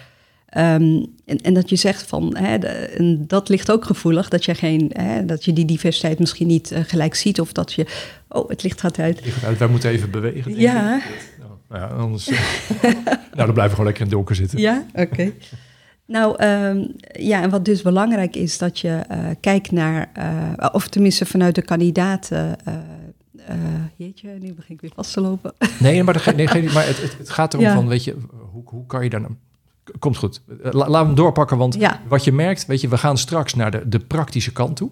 [0.58, 4.46] Um, en, en, dat je zegt van, hè, de, en dat ligt ook gevoelig, dat
[4.46, 7.40] je, geen, hè, dat je die diversiteit misschien niet gelijk ziet.
[7.40, 7.86] Of dat je,
[8.30, 9.26] oh, het licht gaat uit.
[9.26, 10.60] Ligt uit, wij moeten even bewegen.
[10.60, 11.02] Ja.
[11.40, 12.28] Nou, ja, anders.
[12.28, 12.40] eh,
[12.82, 12.94] nou,
[13.36, 14.60] dan blijven we gewoon lekker in het donker zitten.
[14.60, 15.02] Ja, oké.
[15.02, 15.34] Okay.
[16.08, 20.88] Nou, um, ja, en wat dus belangrijk is, dat je uh, kijkt naar, uh, of
[20.88, 22.58] tenminste vanuit de kandidaten.
[22.68, 22.76] Uh,
[23.96, 25.54] jeetje, nu begin ik weer vast te lopen.
[25.80, 27.74] Nee, maar, de, nee, maar het, het, het, gaat erom ja.
[27.74, 28.16] van, weet je,
[28.52, 29.34] hoe, hoe kan je daar nou...
[30.00, 30.42] Komt goed.
[30.62, 32.02] La, laten we hem doorpakken, want ja.
[32.08, 34.92] wat je merkt, weet je, we gaan straks naar de, de praktische kant toe.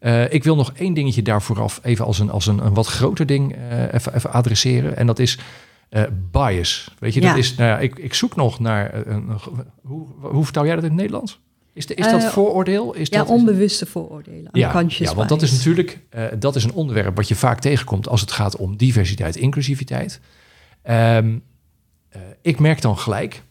[0.00, 2.86] Uh, ik wil nog één dingetje daar vooraf even als een, als een, een wat
[2.86, 4.96] groter ding uh, even, even adresseren.
[4.96, 5.38] En dat is
[5.92, 6.94] uh, bias.
[6.98, 7.28] Weet je, ja.
[7.28, 9.38] dat is, nou ja, ik, ik zoek nog naar, een, een,
[9.82, 11.40] hoe, hoe vertaal jij dat in het Nederlands?
[11.72, 12.94] Is, de, is dat vooroordeel?
[12.94, 14.48] Is ja, dat, onbewuste vooroordelen.
[14.52, 18.08] Ja, ja, want dat is natuurlijk uh, dat is een onderwerp wat je vaak tegenkomt
[18.08, 20.20] als het gaat om diversiteit, inclusiviteit.
[20.90, 21.42] Um,
[22.16, 23.42] uh, ik merk dan gelijk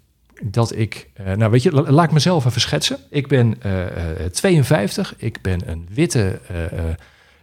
[0.44, 2.98] dat ik, nou weet je, la, laat ik mezelf even schetsen.
[3.10, 3.58] Ik ben
[4.32, 6.40] 52, ik ben een witte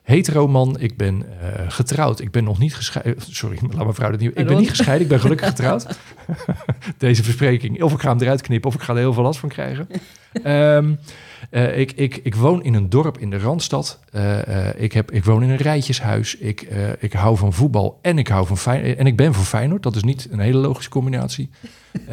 [0.08, 1.24] hetero man, ik ben
[1.68, 3.14] getrouwd, ik ben nog niet gescheiden.
[3.30, 4.38] Sorry, laat mijn vrouw dat niet.
[4.38, 5.86] Ik ben niet gescheiden, ik ben gelukkig getrouwd.
[6.98, 9.38] Deze verspreking, of ik ga hem eruit knippen of ik ga er heel veel last
[9.38, 9.88] van krijgen.
[10.44, 10.98] Um,
[11.50, 14.00] uh, ik, ik, ik, woon in een dorp in de Randstad.
[14.12, 16.36] Uh, ik, heb, ik woon in een rijtjeshuis.
[16.36, 16.68] Ik,
[16.98, 18.98] ik hou van voetbal en ik hou van Feyenoord.
[18.98, 19.82] En ik ben voor Feyenoord.
[19.82, 21.50] Dat is niet een hele logische combinatie.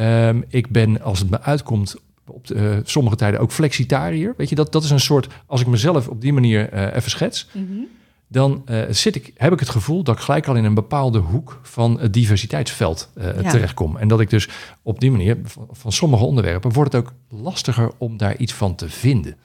[0.00, 1.96] um, ik ben, als het me uitkomt,
[2.30, 4.34] op de, sommige tijden ook flexitariër.
[4.36, 5.28] Weet je, dat, dat is een soort...
[5.46, 7.48] Als ik mezelf op die manier even schets...
[7.52, 7.64] Mhm.
[7.64, 7.86] Mm -hmm.
[8.28, 11.60] dan zit ik, heb ik het gevoel dat ik gelijk al in een bepaalde hoek
[11.62, 13.50] van het diversiteitsveld ja.
[13.50, 13.96] terechtkom.
[13.96, 14.48] En dat ik dus
[14.82, 18.74] op die manier, van, van sommige onderwerpen, wordt het ook lastiger om daar iets van
[18.74, 19.36] te vinden.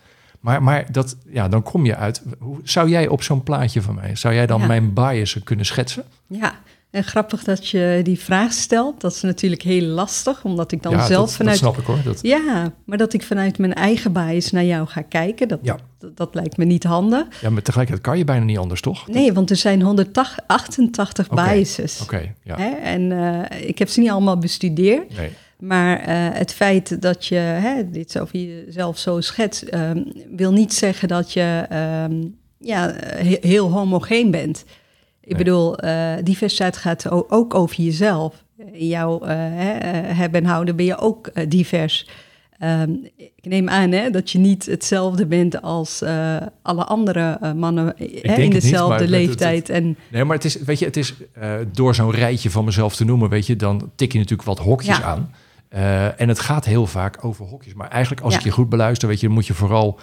[0.41, 2.23] Maar, maar dat, ja, dan kom je uit.
[2.39, 4.67] Hoe, zou jij op zo'n plaatje van mij, zou jij dan Ja.
[4.67, 6.03] mijn biasen kunnen schetsen?
[6.27, 6.59] Ja,
[6.91, 9.01] en grappig dat je die vraag stelt.
[9.01, 11.59] Dat is natuurlijk heel lastig, omdat ik dan ja, zelf dat, vanuit...
[11.59, 12.03] Dat snap ik hoor.
[12.03, 12.19] Dat...
[12.21, 15.77] Ja, maar dat ik vanuit mijn eigen bias naar jou ga kijken, dat, Ja.
[15.99, 17.41] dat, dat lijkt me niet handig.
[17.41, 19.07] Ja, maar tegelijkertijd kan je bijna niet anders, toch?
[19.07, 22.01] Nee, want er zijn 188 Oké, biases.
[22.01, 22.55] Oké, ja.
[22.57, 22.69] Hè?
[22.69, 25.17] En eh, ik heb ze niet allemaal bestudeerd.
[25.17, 25.29] Nee.
[25.59, 30.03] Maar eh, het feit dat je hè, dit over jezelf zo schetst, ehm,
[30.35, 32.23] wil niet zeggen dat je ehm,
[32.57, 34.63] ja, he- heel homogeen bent.
[35.31, 38.43] Ik bedoel, eh, diversiteit gaat ook over jezelf.
[38.71, 42.09] In jouw eh, hè, eh, hebben en houden ben je ook eh, divers.
[42.57, 47.53] Ehm, ik neem aan hè, dat je niet hetzelfde bent als eh, alle andere eh,
[47.53, 48.03] mannen hè,
[48.35, 49.69] in niet, dezelfde maar het- het- leeftijd.
[49.69, 52.95] En Nee, maar het is, weet je, het is uh, door zo'n rijtje van mezelf
[52.95, 55.03] te noemen, weet je, dan tik je natuurlijk wat hokjes Ja.
[55.03, 55.31] aan.
[55.73, 57.73] Uh, en het gaat heel vaak over hokjes.
[57.73, 58.39] Maar eigenlijk, als Ja.
[58.39, 59.99] ik je goed beluister, weet je, dan moet je vooral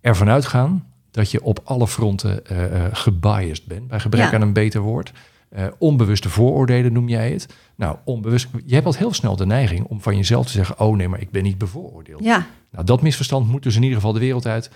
[0.00, 0.84] ervan uitgaan
[1.18, 3.88] dat je op alle fronten uh, gebiased bent.
[3.88, 4.32] Bij gebrek Ja.
[4.34, 5.12] aan een beter woord.
[5.56, 7.46] Uh, onbewuste vooroordelen noem jij het.
[7.74, 8.48] Nou, onbewust.
[8.66, 11.20] Je hebt al heel snel de neiging om van jezelf te zeggen: Oh nee, maar
[11.20, 12.24] ik ben niet bevooroordeeld.
[12.24, 14.70] ja, Nou, dat misverstand moet dus in ieder geval de wereld uit.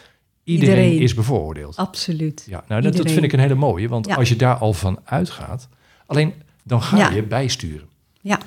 [0.44, 1.00] Iedereen, Iedereen.
[1.02, 1.76] is bevooroordeeld.
[1.76, 2.44] absoluut.
[2.48, 3.88] Ja, nou, dat, dat vind ik een hele mooie.
[3.88, 4.14] Want Ja.
[4.14, 5.68] als je daar al van uitgaat,
[6.06, 7.10] Alleen dan ga Ja.
[7.10, 7.86] je bijsturen.
[8.20, 8.38] Ja.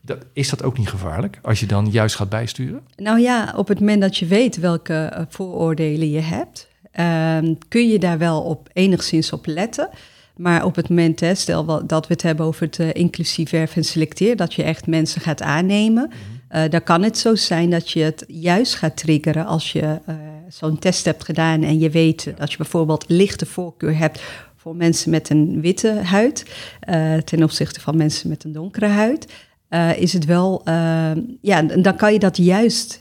[0.00, 2.80] Dat, is dat ook niet gevaarlijk als je dan juist gaat bijsturen?
[2.96, 7.88] Nou ja, op het moment dat je weet welke eh, vooroordelen je hebt, ehm, kun
[7.88, 9.88] je daar wel op enigszins op letten.
[10.36, 13.50] Maar op het moment, hè, stel wel dat we het hebben over het eh, inclusief
[13.50, 16.10] werven en selecteren, dat je echt mensen gaat aannemen,
[16.54, 20.14] eh, dan kan het zo zijn dat je het juist gaat triggeren als je eh,
[20.48, 24.22] zo'n test hebt gedaan en je weet dat je bijvoorbeeld lichte voorkeur hebt
[24.56, 26.44] voor mensen met een witte huid
[27.24, 29.32] ten opzichte van mensen met een donkere huid.
[29.96, 33.00] is het wel, eh, ja, dan kan je dat juist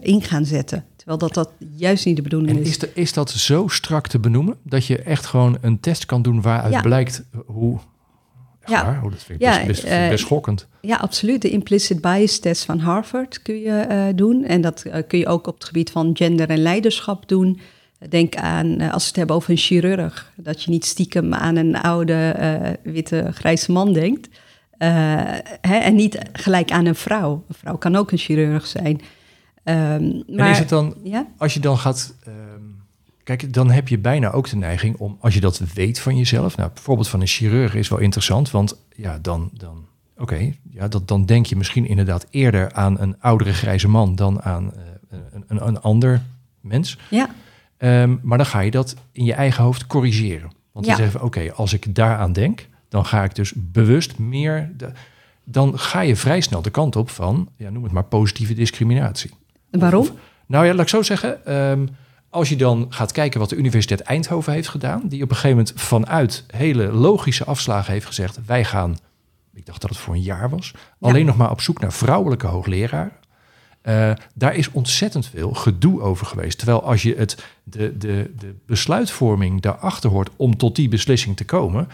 [0.00, 0.84] in gaan zetten.
[1.00, 2.68] Terwijl dat, dat juist niet de bedoeling En is.
[2.68, 6.22] is, de, is dat zo strak te benoemen dat je echt gewoon een test kan
[6.22, 6.80] doen waaruit Ja.
[6.80, 7.78] blijkt hoe.
[8.64, 8.84] Ja.
[8.84, 9.00] waar?
[9.04, 10.66] Oh, dat vind ik Ja, best, best, vind ik eh, best schokkend.
[10.80, 11.42] Ja, absoluut.
[11.42, 14.44] De implicit bias test van Harvard kun je eh, doen.
[14.44, 17.60] En dat eh, kun je ook op het gebied van gender en leiderschap doen.
[18.08, 21.76] Denk aan, als we het hebben over een chirurg, dat je niet stiekem aan een
[21.76, 24.28] oude, witte, grijze man denkt.
[25.60, 27.44] Hè, en niet gelijk aan een vrouw.
[27.48, 29.00] Een vrouw kan ook een chirurg zijn.
[29.62, 29.76] Ehm,
[30.26, 31.26] maar, en is het dan, ja?
[31.36, 32.14] als je dan gaat.
[32.24, 32.34] ehm,
[33.24, 36.56] kijk, dan heb je bijna ook de neiging om, als je dat weet van jezelf.
[36.56, 39.50] Nou, bijvoorbeeld van een chirurg is wel interessant, want ja, dan.
[39.52, 44.14] dan Oké, ja, dat, dan denk je misschien inderdaad eerder aan een oudere grijze man
[44.14, 46.22] dan aan eh, een, een, een ander
[46.60, 46.98] mens.
[47.10, 47.30] Ja,
[47.76, 50.50] Ehm, maar dan ga je dat in je eigen hoofd corrigeren.
[50.72, 51.00] Want dan Ja.
[51.02, 54.72] zeggen we, oké, als ik daaraan denk, dan ga ik dus bewust meer...
[54.76, 54.92] De,
[55.44, 59.30] dan ga je vrij snel de kant op van, ja, noem het maar positieve discriminatie.
[59.70, 60.00] Waarom?
[60.00, 60.12] Of-
[60.46, 61.46] nou ja, laat ik zo zeggen.
[61.46, 61.86] ehm,
[62.30, 65.56] als je dan gaat kijken wat de Universiteit Eindhoven heeft gedaan, die op een gegeven
[65.56, 68.96] moment vanuit hele logische afslagen heeft gezegd: wij gaan,
[69.54, 72.46] ik dacht dat het voor een jaar was, alleen nog maar op zoek naar vrouwelijke
[72.46, 73.12] hoogleraren.
[73.82, 76.58] Eh, daar is ontzettend veel gedoe over geweest.
[76.58, 81.44] Terwijl als je het, de, de, de besluitvorming daarachter hoort om tot die beslissing te
[81.44, 81.88] komen,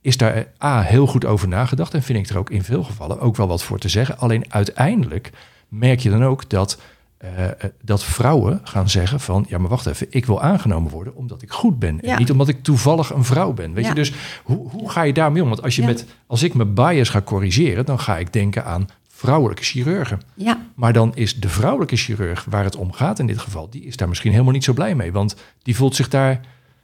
[0.00, 1.94] is daar eh, A heel goed over nagedacht.
[1.94, 4.18] En vind ik er ook in veel gevallen ook wel wat voor te zeggen.
[4.18, 5.30] Alleen uiteindelijk
[5.68, 6.78] merk je dan ook dat,
[7.22, 9.44] eh, eh, dat vrouwen gaan zeggen van...
[9.48, 12.00] ja, maar wacht even, ik wil aangenomen worden omdat ik goed ben.
[12.00, 12.18] En Ja.
[12.18, 13.72] niet omdat ik toevallig een vrouw ben.
[13.72, 13.88] Weet Ja.
[13.88, 15.48] je, dus hoe, hoe ga je daarmee om?
[15.48, 15.88] Want als, je Ja.
[15.88, 17.84] met, als ik mijn bias ga corrigeren...
[17.86, 20.20] dan ga ik denken aan vrouwelijke chirurgen.
[20.34, 23.70] Ja, Maar dan is de vrouwelijke chirurg waar het om gaat in dit geval...
[23.70, 25.12] die is daar misschien helemaal niet zo blij mee.
[25.12, 26.40] Want die voelt zich daar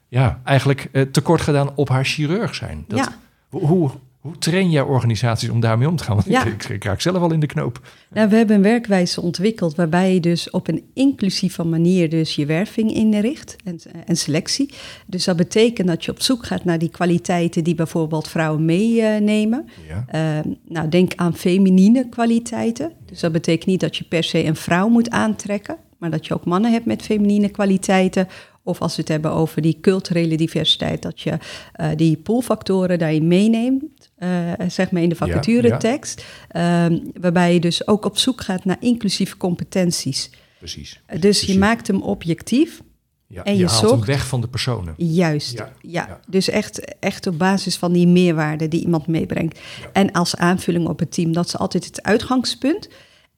[0.08, 2.84] ja, eigenlijk eh, tekort gedaan op haar chirurg zijn.
[2.88, 3.08] Dat, ja.
[3.48, 3.90] hoe,
[4.28, 6.14] hoe, train jij organisaties om daarmee om te gaan?
[6.14, 6.44] Want Ja.
[6.44, 7.80] ik, ik raak zelf al in de knoop.
[8.10, 12.46] Nou, we hebben een werkwijze ontwikkeld waarbij je dus op een inclusieve manier dus je
[12.46, 14.74] werving inricht en, en selectie.
[15.06, 19.68] Dus dat betekent dat je op zoek gaat naar die kwaliteiten die bijvoorbeeld vrouwen meenemen.
[19.88, 20.04] Ja.
[20.08, 22.92] Eh, nou, denk aan feminine kwaliteiten.
[23.06, 26.34] Dus dat betekent niet dat je per se een vrouw moet aantrekken, maar dat je
[26.34, 28.28] ook mannen hebt met feminine kwaliteiten.
[28.68, 31.38] Of als we het hebben over die culturele diversiteit, dat je
[31.72, 34.28] eh, die poolfactoren daarin meeneemt, eh,
[34.68, 36.24] zeg maar in de Ja, vacaturetekst.
[36.48, 40.30] Ehm, waarbij je dus ook op zoek gaat naar inclusieve competenties.
[40.58, 41.00] Precies.
[41.06, 42.80] Dus Dus je maakt hem objectief,
[43.26, 44.94] ja, en je, je haalt hem weg van de personen.
[44.96, 45.58] juist.
[45.58, 46.20] Ja, Ja, ja.
[46.28, 49.58] dus echt, echt op basis van die meerwaarde die iemand meebrengt.
[49.92, 52.88] En als aanvulling op het team, dat is altijd het uitgangspunt.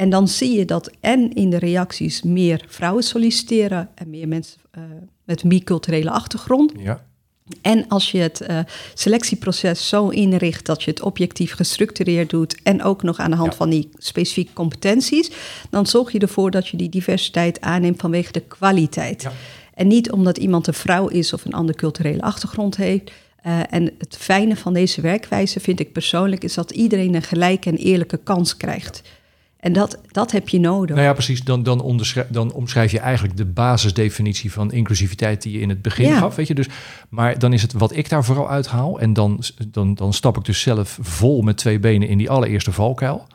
[0.01, 4.61] En dan zie je dat en in de reacties meer vrouwen solliciteren en meer mensen
[4.71, 4.83] eh,
[5.25, 6.73] met biculturele achtergrond.
[6.79, 7.05] Ja,
[7.63, 8.59] En als je het eh,
[8.95, 13.51] selectieproces zo inricht dat je het objectief gestructureerd doet en ook nog aan de hand
[13.51, 13.57] Ja.
[13.57, 15.31] van die specifieke competenties,
[15.71, 19.23] dan zorg je ervoor dat je die diversiteit aanneemt vanwege de kwaliteit.
[19.23, 19.33] Ja.
[19.75, 23.11] En niet omdat iemand een vrouw is of een andere culturele achtergrond heeft.
[23.43, 27.71] Eh, en het fijne van deze werkwijze vind ik persoonlijk is dat iedereen een gelijke
[27.71, 29.03] en eerlijke kans krijgt.
[29.61, 30.95] En dat, dat heb je nodig.
[30.97, 31.43] nou ja, precies.
[31.45, 35.83] Dan, dan, onderschrijf, dan omschrijf je eigenlijk de basisdefinitie van inclusiviteit die je in het
[35.83, 36.19] begin Ja.
[36.19, 36.35] gaf.
[36.37, 36.55] Weet je?
[36.55, 36.67] Dus,
[37.09, 39.01] maar dan is het wat ik daar vooral uithaal.
[39.01, 42.73] En dan, dan, dan stap ik dus zelf vol met twee benen in die allereerste
[42.73, 43.27] valkuil.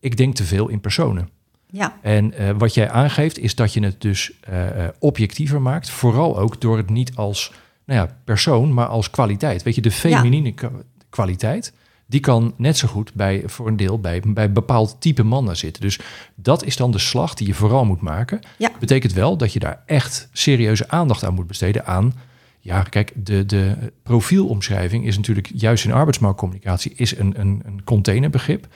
[0.00, 1.28] Ik denk te veel in personen.
[1.70, 5.90] Ja, En eh, wat jij aangeeft is dat je het dus eh, eh, objectiever maakt.
[5.90, 7.52] Vooral ook door het niet als
[7.84, 9.62] nou ja, persoon, maar als kwaliteit.
[9.62, 10.70] Weet je, de feminine kwa-
[11.10, 11.72] kwaliteit,
[12.08, 15.82] die kan net zo goed bij, voor een deel bij, bij bepaald type mannen zitten.
[15.82, 15.98] Dus
[16.34, 18.40] dat is dan de slag die je vooral moet maken.
[18.58, 18.70] Ja.
[18.78, 22.14] Betekent wel dat je daar echt serieuze aandacht aan moet besteden aan...
[22.60, 28.68] Ja, kijk, de, de profielomschrijving is natuurlijk juist in arbeidsmarktcommunicatie is een, een, een containerbegrip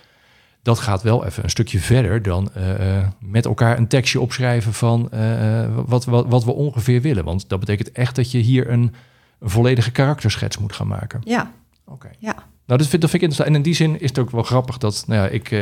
[0.63, 4.73] dat gaat wel even een stukje verder dan eh, eh, met elkaar een tekstje opschrijven
[4.73, 7.25] van eh, wat, wat, wat we ongeveer willen.
[7.25, 8.95] Want dat betekent echt dat je hier een,
[9.39, 11.21] een volledige karakterschets moet gaan maken.
[11.25, 11.53] ja,
[11.85, 12.11] Oké.
[12.19, 12.35] ja.
[12.73, 13.49] Nou, dat vind, dat vind ik interessant.
[13.49, 15.61] En in die zin is het ook wel grappig dat, nou ja, ik, eh,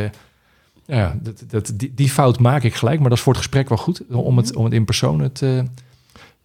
[0.87, 3.43] nou ja, dat, dat, die, die fout maak ik gelijk, maar dat is voor het
[3.43, 5.65] gesprek wel goed om het, om het in persoon te,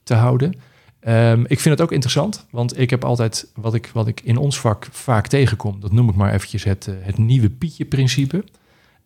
[0.04, 0.54] te houden.
[1.00, 4.38] Ehm, ik vind het ook interessant, want ik heb altijd wat ik, wat ik in
[4.38, 8.44] ons vak vaak tegenkom, dat noem ik maar eventjes het, uh, het nieuwe Pietje-principe.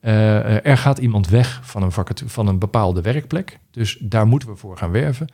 [0.02, 1.91] Uh, er gaat iemand weg van een,
[2.26, 5.28] van een bepaalde werkplek, dus daar moeten we voor gaan werven.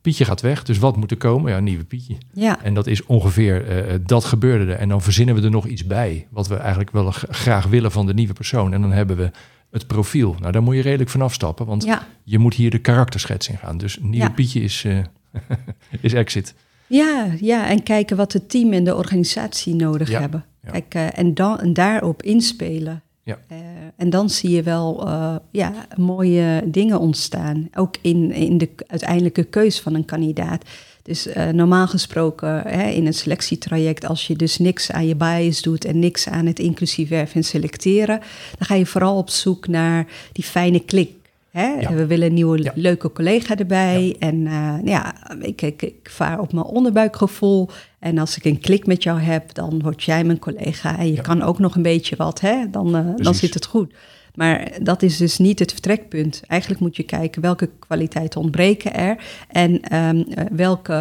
[0.00, 1.50] Pietje gaat weg, dus wat moet er komen?
[1.50, 2.16] Ja, een nieuwe Pietje.
[2.32, 2.62] Ja.
[2.62, 4.78] En dat is ongeveer, uh, dat gebeurde er.
[4.78, 8.06] En dan verzinnen we er nog iets bij, wat we eigenlijk wel graag willen van
[8.06, 8.72] de nieuwe persoon.
[8.72, 9.30] En dan hebben we
[9.70, 10.36] het profiel.
[10.40, 12.06] Nou, daar moet je redelijk van afstappen, want ja.
[12.24, 13.78] je moet hier de karakterschets in gaan.
[13.78, 14.30] Dus nieuwe Ja.
[14.30, 14.98] Pietje is, uh,
[16.00, 16.54] is exit.
[16.86, 20.44] Ja, ja, en kijken wat het team en de organisatie nodig hebben.
[20.70, 23.02] Kijk, eh, en, dan, en daarop inspelen.
[23.48, 23.58] Eh,
[23.96, 27.68] en dan zie je wel eh, ja, mooie dingen ontstaan.
[27.74, 30.64] Ook in, in de uiteindelijke keus van een kandidaat.
[31.02, 35.62] Dus eh, normaal gesproken hè, in een selectietraject, als je dus niks aan je bias
[35.62, 38.18] doet en niks aan het inclusief werven en selecteren,
[38.58, 41.19] dan ga je vooral op zoek naar die fijne klik.
[41.50, 41.66] Hè?
[41.66, 41.92] Ja.
[41.92, 42.72] We willen een nieuwe Ja.
[42.74, 44.16] leuke collega erbij.
[44.18, 47.68] En eh, ja, ik, ik, ik vaar op mijn onderbuikgevoel.
[47.98, 50.98] En als ik een klik met jou heb, dan word jij mijn collega.
[50.98, 52.70] En je kan ook nog een beetje wat, hè?
[52.70, 53.94] Dan, eh, dan zit het goed.
[54.34, 56.42] Maar dat is dus niet het vertrekpunt.
[56.46, 59.16] Eigenlijk moet je kijken welke kwaliteiten ontbreken er.
[59.48, 60.92] En, ehm, eh, welke,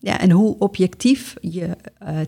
[0.00, 1.68] ja, en hoe objectief je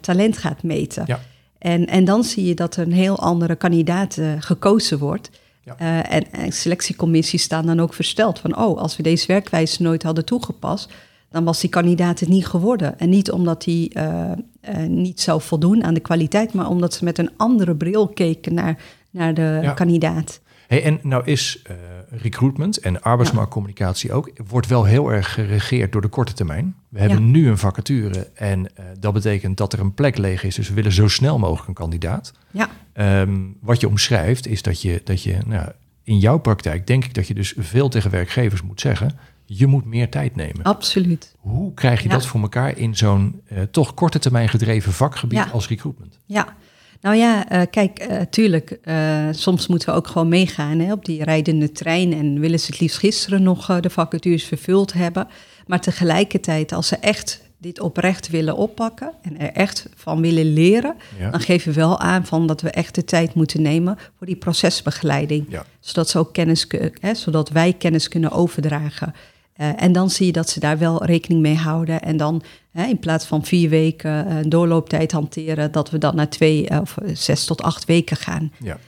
[0.00, 1.04] talent gaat meten.
[1.06, 1.20] Ja.
[1.58, 5.30] En, en dan zie je dat een heel andere kandidaat gekozen wordt.
[5.78, 6.04] Ja.
[6.04, 8.58] Eh, en, en selectiecommissies staan dan ook versteld van...
[8.58, 10.92] oh, als we deze werkwijze nooit hadden toegepast...
[11.30, 12.98] dan was die kandidaat het niet geworden.
[12.98, 16.52] En niet omdat hij eh, eh, niet zou voldoen aan de kwaliteit...
[16.52, 19.72] maar omdat ze met een andere bril keken naar, naar de Ja.
[19.72, 20.40] kandidaat.
[20.68, 21.74] Hey, en nou is eh,
[22.10, 26.74] recruitment en arbeidsmarktcommunicatie ook, wordt wel heel erg geregeerd door de korte termijn.
[26.88, 30.54] We hebben nu een vacature en eh, dat betekent dat er een plek leeg is.
[30.54, 32.32] Dus we willen zo snel mogelijk een kandidaat.
[32.50, 35.68] Ja, Ehm, wat je omschrijft is dat je, dat je nou,
[36.02, 39.84] in jouw praktijk denk ik dat je dus veel tegen werkgevers moet zeggen, je moet
[39.84, 40.62] meer tijd nemen.
[40.62, 41.34] absoluut.
[41.38, 42.14] Hoe krijg je Ja.
[42.14, 45.48] dat voor elkaar in zo'n eh, toch korte termijn gedreven vakgebied Ja.
[45.52, 46.18] als recruitment?
[46.26, 46.56] Ja,
[47.00, 51.04] nou ja, eh, kijk, eh, tuurlijk, eh, soms moeten we ook gewoon meegaan hè, op
[51.04, 55.28] die rijdende trein en willen ze het liefst gisteren nog de vacatures vervuld hebben.
[55.66, 60.94] Maar tegelijkertijd, als ze echt dit oprecht willen oppakken en er echt van willen leren,
[61.18, 61.30] Ja.
[61.30, 64.36] dan geven we wel aan van dat we echt de tijd moeten nemen voor die
[64.36, 65.46] procesbegeleiding.
[65.48, 65.64] Ja.
[65.80, 66.66] Zodat, ze ook kennis,
[67.00, 69.14] hè, zodat wij kennis kunnen overdragen.
[69.58, 72.02] Eh, en dan zie je dat ze daar wel rekening mee houden.
[72.02, 76.16] En dan hè, in plaats van vier weken eh, een doorlooptijd hanteren, dat we dan
[76.16, 78.52] naar twee eh, of zes tot acht weken gaan.
[78.58, 78.78] Ja.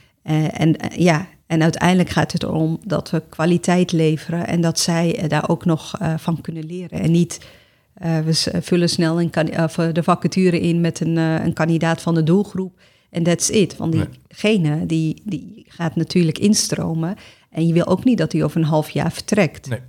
[0.51, 5.49] En ja, en uiteindelijk gaat het erom dat we kwaliteit leveren en dat zij daar
[5.49, 6.99] ook nog van kunnen leren.
[6.99, 7.39] En niet
[7.93, 9.29] we vullen snel een
[9.93, 12.79] de vacature in met een, een kandidaat van de doelgroep
[13.09, 13.77] en that's it.
[13.77, 17.15] Want diegene die, die gaat natuurlijk instromen
[17.49, 19.69] en je wil ook niet dat hij over een half jaar vertrekt.
[19.69, 19.79] Nee.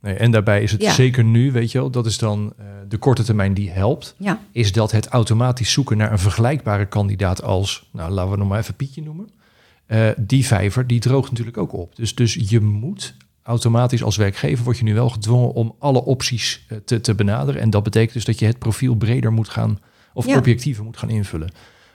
[0.00, 0.92] Nee, en daarbij is het Ja.
[0.92, 4.14] zeker nu, weet je wel, dat is dan eh, de korte termijn die helpt.
[4.18, 8.48] Ja, Is dat het automatisch zoeken naar een vergelijkbare kandidaat als, nou laten we nog
[8.48, 9.28] maar even Pietje noemen.
[9.86, 11.96] Eh, die vijver, die droogt natuurlijk ook op.
[11.96, 16.64] Dus, dus je moet automatisch als werkgever, word je nu wel gedwongen om alle opties
[16.68, 17.60] eh, te, te benaderen.
[17.60, 19.78] En dat betekent dus dat je het profiel breder moet gaan,
[20.14, 20.36] of Ja.
[20.36, 21.50] objectiever moet gaan invullen.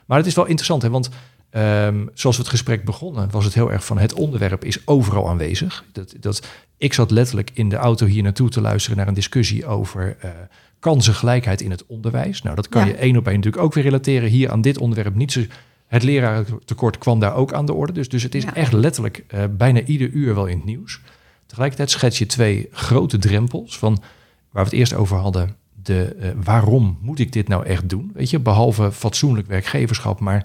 [0.06, 1.08] Maar het is wel interessant, hè, want
[1.54, 5.28] ehm, zoals we het gesprek begonnen, was het heel erg van het onderwerp is overal
[5.28, 5.84] aanwezig.
[5.92, 6.46] Dat, dat,
[6.78, 10.30] ik zat letterlijk in de auto hier naartoe te luisteren naar een discussie over eh,
[10.78, 12.42] kansengelijkheid in het onderwijs.
[12.42, 12.86] Nou, dat kan Ja.
[12.86, 15.14] je één op één natuurlijk ook weer relateren hier aan dit onderwerp.
[15.14, 15.40] Niet zo,
[15.86, 17.92] het lerarentekort kwam daar ook aan de orde.
[17.92, 18.54] Dus, dus het is Ja.
[18.54, 21.00] echt letterlijk eh, bijna ieder uur wel in het nieuws.
[21.46, 24.02] Tegelijkertijd schets je twee grote drempels van
[24.50, 25.56] waar we het eerst over hadden.
[25.82, 28.10] De, eh, waarom moet ik dit nou echt doen?
[28.14, 30.20] Weet je, behalve fatsoenlijk werkgeverschap.
[30.20, 30.44] Maar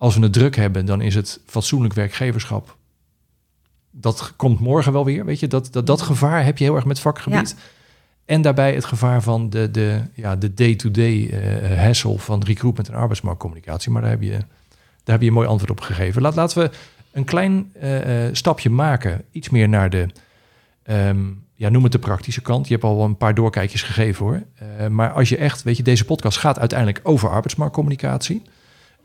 [0.00, 2.76] als we het druk hebben, dan is het fatsoenlijk werkgeverschap.
[3.90, 5.24] Dat komt morgen wel weer.
[5.24, 7.56] Weet je, dat, dat, dat gevaar heb je heel erg met vakgebied.
[8.24, 12.94] En daarbij het gevaar van de, de, ja, de day-to-day eh hassle van recruitment en
[12.94, 13.90] arbeidsmarktcommunicatie.
[13.90, 14.38] Maar daar heb je, daar
[15.04, 16.22] heb je een mooi antwoord op gegeven.
[16.22, 16.70] Laat, laten we
[17.12, 19.24] een klein eh, stapje maken.
[19.30, 20.06] Iets meer naar de,
[20.82, 21.18] ehm,
[21.54, 22.66] ja, noem het de praktische kant.
[22.66, 24.42] Je hebt al een paar doorkijkjes gegeven hoor.
[24.90, 28.42] Maar als je echt, weet je, deze podcast gaat uiteindelijk over arbeidsmarktcommunicatie.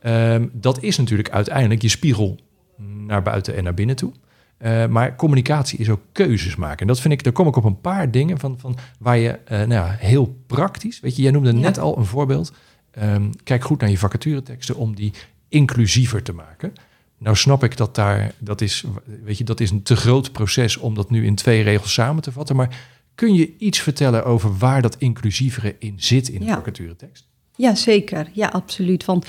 [0.05, 2.39] Ehm, dat is natuurlijk uiteindelijk je spiegel
[2.77, 4.11] naar buiten en naar binnen toe.
[4.57, 6.79] Eh, maar communicatie is ook keuzes maken.
[6.79, 9.29] En dat vind ik, daar kom ik op een paar dingen van, van waar je
[9.29, 11.59] eh, nou ja, heel praktisch, weet je, jij noemde Ja.
[11.59, 12.53] net al een voorbeeld.
[12.91, 15.13] Ehm, kijk goed naar je vacatureteksten om die
[15.49, 16.73] inclusiever te maken.
[17.17, 18.83] Nou snap ik dat daar, dat is,
[19.23, 22.21] weet je, dat is een te groot proces om dat nu in twee regels samen
[22.23, 22.55] te vatten.
[22.55, 22.77] Maar
[23.15, 26.53] kun je iets vertellen over waar dat inclusievere in zit in de Ja.
[26.55, 27.27] vacaturetekst?
[27.57, 28.29] Ja, zeker.
[28.33, 29.05] Ja, absoluut.
[29.05, 29.25] Want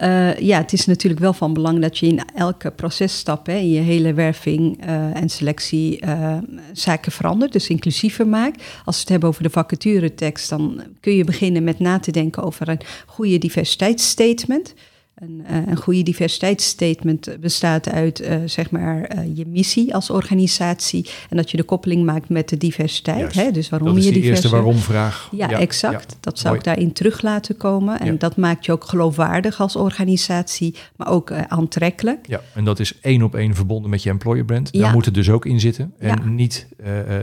[0.00, 3.70] uh, ja, het is natuurlijk wel van belang dat je in elke processtap, hè, in
[3.70, 6.38] je hele werving uh, en selectie, uh,
[6.72, 8.62] zaken verandert, dus inclusiever maakt.
[8.84, 12.42] Als we het hebben over de vacaturetekst, dan kun je beginnen met na te denken
[12.42, 14.74] over een goede diversiteitsstatement.
[15.20, 21.08] Een, uh, een goede diversiteitsstatement bestaat uit uh, zeg maar, uh, je missie als organisatie
[21.30, 23.34] en dat je de koppeling maakt met de diversiteit.
[23.34, 23.50] Hè?
[23.50, 24.42] Dus waarom dat is je de diverse...
[24.42, 25.28] eerste waarom-vraag.
[25.32, 26.10] Ja, ja, exact.
[26.10, 26.16] Ja.
[26.20, 26.58] Dat zou Mooi.
[26.58, 28.00] ik daarin terug laten komen.
[28.00, 32.26] En dat maakt je ook geloofwaardig als organisatie, maar ook aantrekkelijk.
[32.26, 34.72] Ja, en dat is één op één verbonden met je employer brand.
[34.72, 35.92] Daar moet het dus ook in zitten.
[35.98, 36.66] En niet,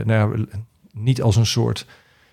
[0.04, 0.46] nou,
[0.92, 1.86] niet als een soort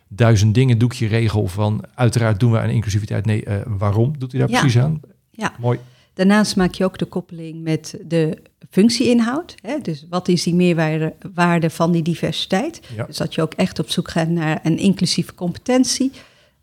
[0.07, 3.25] duizend dingen doekje regel van uiteraard doen we aan inclusiviteit.
[3.25, 5.01] Nee, waarom doet u daar precies aan?
[5.35, 5.53] Ja.
[5.59, 5.79] Mooi.
[6.13, 8.37] Daarnaast maak je ook de koppeling met de
[8.69, 9.55] functieinhoud.
[9.61, 9.77] Hè?
[9.79, 12.81] Dus wat is die meerwaarde waarde van die diversiteit?
[12.95, 13.05] Ja.
[13.05, 16.11] Dus dat je ook echt op zoek gaat naar een inclusieve competentie.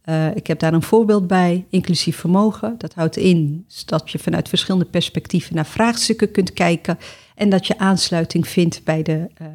[0.05, 2.75] Uh, ik heb daar een voorbeeld bij, inclusief vermogen.
[2.79, 6.99] Dat houdt in dat je vanuit verschillende perspectieven naar vraagstukken kunt kijken.
[7.35, 9.49] En dat je aansluiting vindt bij de uh,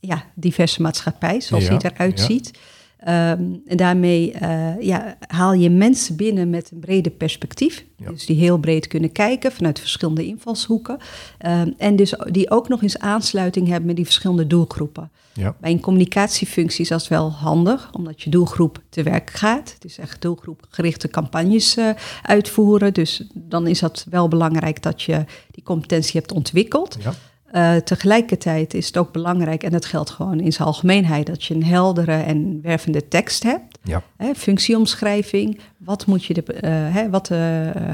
[0.00, 2.24] ja, diverse maatschappij, zoals Ja, die eruit ja.
[2.24, 2.58] ziet.
[3.08, 7.84] Um, en daarmee uh, ja, haal je mensen binnen met een breder perspectief.
[7.96, 8.10] Ja.
[8.10, 10.98] Dus die heel breed kunnen kijken vanuit verschillende invalshoeken.
[11.46, 15.10] Um, en dus die ook nog eens aansluiting hebben met die verschillende doelgroepen.
[15.32, 15.56] Ja.
[15.60, 19.76] Bij een communicatiefunctie is dat wel handig, omdat je doelgroep te werk gaat.
[19.78, 21.90] Dus echt doelgroepgerichte campagnes uh,
[22.22, 22.94] uitvoeren.
[22.94, 26.96] Dus dan is dat wel belangrijk dat je die competentie hebt ontwikkeld.
[27.02, 27.14] Ja.
[27.52, 31.54] Uh, tegelijkertijd is het ook belangrijk, en dat geldt gewoon in zijn algemeenheid, dat je
[31.54, 33.78] een heldere en wervende tekst hebt.
[33.82, 34.02] Ja.
[34.16, 36.60] Hè, functieomschrijving, wat, moet je de, uh,
[36.94, 37.38] hè, wat uh,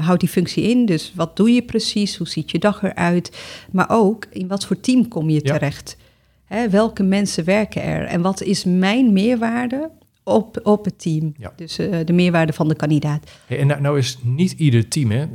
[0.05, 0.85] houdt die functie in?
[0.85, 2.17] Dus wat doe je precies?
[2.17, 3.37] Hoe ziet je dag eruit?
[3.71, 5.53] Maar ook in wat voor team kom je Ja.
[5.53, 5.97] terecht?
[6.45, 8.05] Hè, welke mensen werken er?
[8.05, 9.89] En wat is mijn meerwaarde
[10.23, 11.33] op, op het team?
[11.37, 11.53] Ja.
[11.55, 13.31] Dus de meerwaarde van de kandidaat.
[13.45, 15.25] Hey, en nou, nou is niet ieder team, hè,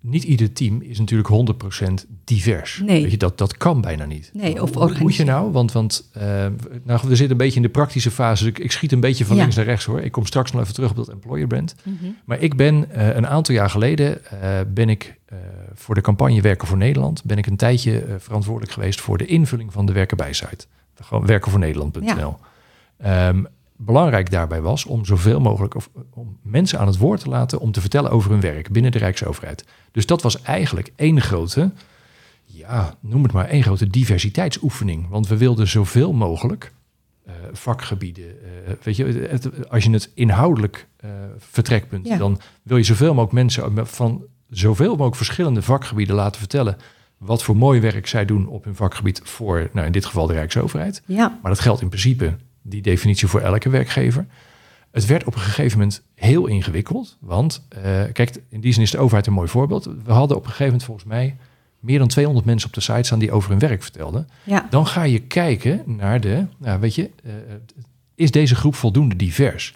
[0.00, 1.28] niet ieder team is natuurlijk
[1.82, 1.92] 100%
[2.24, 2.82] divers.
[2.84, 3.02] Nee.
[3.02, 4.30] Weet je, dat, dat kan bijna niet.
[4.32, 5.52] Nee, of Hoe moet je nou?
[5.52, 6.22] Want, want uh,
[6.84, 8.44] nou, we zitten een beetje in de praktische fase.
[8.44, 9.40] Dus ik, ik schiet een beetje van Ja.
[9.42, 10.00] links naar rechts hoor.
[10.00, 11.74] Ik kom straks nog even terug op dat employer brand.
[11.82, 12.10] Mhm.
[12.24, 15.18] Maar ik ben uh, een aantal jaar geleden uh, ben ik
[15.74, 19.72] voor de campagne Werken voor Nederland ben ik een tijdje verantwoordelijk geweest voor de invulling
[19.72, 20.66] van de Werken bij site.
[21.00, 22.36] Gewoon werkenvoornederland.nl.
[22.98, 23.28] Ja.
[23.28, 23.46] Um,
[23.84, 27.72] belangrijk daarbij was om zoveel mogelijk of, om mensen aan het woord te laten om
[27.72, 29.64] te vertellen over hun werk binnen de Rijksoverheid.
[29.92, 31.70] Dus dat was eigenlijk één grote,
[32.44, 35.08] ja, noem het maar één grote diversiteitsoefening.
[35.08, 36.72] Want we wilden zoveel mogelijk
[37.26, 38.24] uh, vakgebieden.
[38.24, 42.16] Uh, weet je, het, als je het inhoudelijk uh, vertrekpunt, ja.
[42.16, 46.76] dan wil je zoveel mogelijk mensen van zoveel mogelijk verschillende vakgebieden laten vertellen
[47.18, 50.32] wat voor mooi werk zij doen op hun vakgebied voor, nou in dit geval de
[50.32, 51.02] Rijksoverheid.
[51.06, 51.38] Ja.
[51.42, 54.26] Maar dat geldt in principe die definitie voor elke werkgever.
[54.90, 57.16] Het werd op een gegeven moment heel ingewikkeld.
[57.20, 59.84] Want, uh, kijk, in die zin is de overheid een mooi voorbeeld.
[60.04, 61.36] We hadden op een gegeven moment volgens mij
[61.80, 64.28] meer dan 200 mensen op de site staan die over hun werk vertelden.
[64.42, 64.66] Ja.
[64.70, 67.32] Dan ga je kijken naar de, nou weet je, uh,
[68.14, 69.74] is deze groep voldoende divers?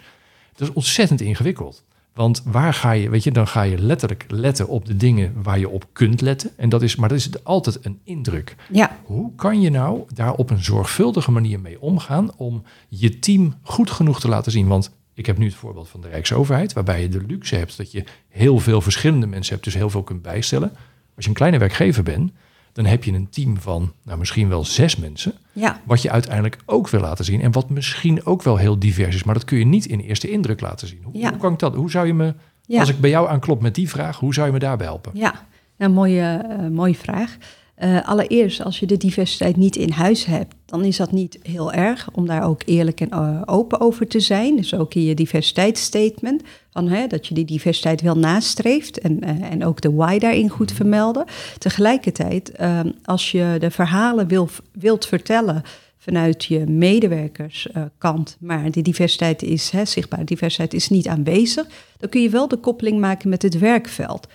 [0.55, 1.83] Dat is ontzettend ingewikkeld.
[2.15, 5.59] Want waar ga je, weet je, dan ga je letterlijk letten op de dingen waar
[5.59, 6.51] je op kunt letten.
[6.57, 8.55] En dat is, maar dat is altijd een indruk.
[8.71, 8.97] Ja.
[9.03, 13.91] Hoe kan je nou daar op een zorgvuldige manier mee omgaan om je team goed
[13.91, 14.67] genoeg te laten zien?
[14.67, 17.91] Want ik heb nu het voorbeeld van de Rijksoverheid, waarbij je de luxe hebt dat
[17.91, 20.71] je heel veel verschillende mensen hebt, dus heel veel kunt bijstellen.
[21.15, 22.31] Als je een kleine werkgever bent,
[22.75, 25.33] dan heb je een team van nou, misschien wel zes mensen.
[25.53, 25.81] Ja.
[25.85, 27.41] Wat je uiteindelijk ook wil laten zien.
[27.41, 29.23] En wat misschien ook wel heel divers is.
[29.23, 30.99] Maar dat kun je niet in eerste indruk laten zien.
[31.03, 31.29] Hoe, Ja.
[31.29, 31.75] hoe kan ik dat?
[31.75, 32.33] Hoe zou je me,
[32.65, 32.79] Ja.
[32.79, 35.11] als ik bij jou aanklop met die vraag, hoe zou je me daarbij helpen?
[35.15, 35.33] Ja,
[35.77, 37.37] een mooie, uh, mooie vraag.
[37.83, 41.73] Uh, allereerst, als je de diversiteit niet in huis hebt, dan is dat niet heel
[41.73, 44.55] erg om daar ook eerlijk en uh, open over te zijn.
[44.55, 49.51] Dus ook in je diversiteitsstatement, van, hè, dat je die diversiteit wel nastreeft en, uh,
[49.51, 51.25] en ook de why daarin goed vermelden.
[51.57, 55.63] Tegelijkertijd, ehm, als je de verhalen wil, wilt vertellen
[55.97, 62.21] vanuit je medewerkerskant, maar die diversiteit is hè, zichtbaar, diversiteit is niet aanwezig, dan kun
[62.21, 64.27] je wel de koppeling maken met het werkveld.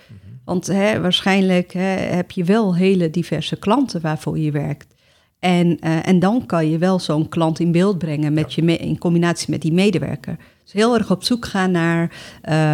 [0.50, 4.94] Want hè, waarschijnlijk hè, heb je wel hele diverse klanten waarvoor je werkt.
[5.38, 8.64] En, uh, en dan kan je wel zo'n klant in beeld brengen met ja.
[8.64, 10.36] je in combinatie met die medewerker.
[10.62, 12.12] Dus heel erg op zoek gaan naar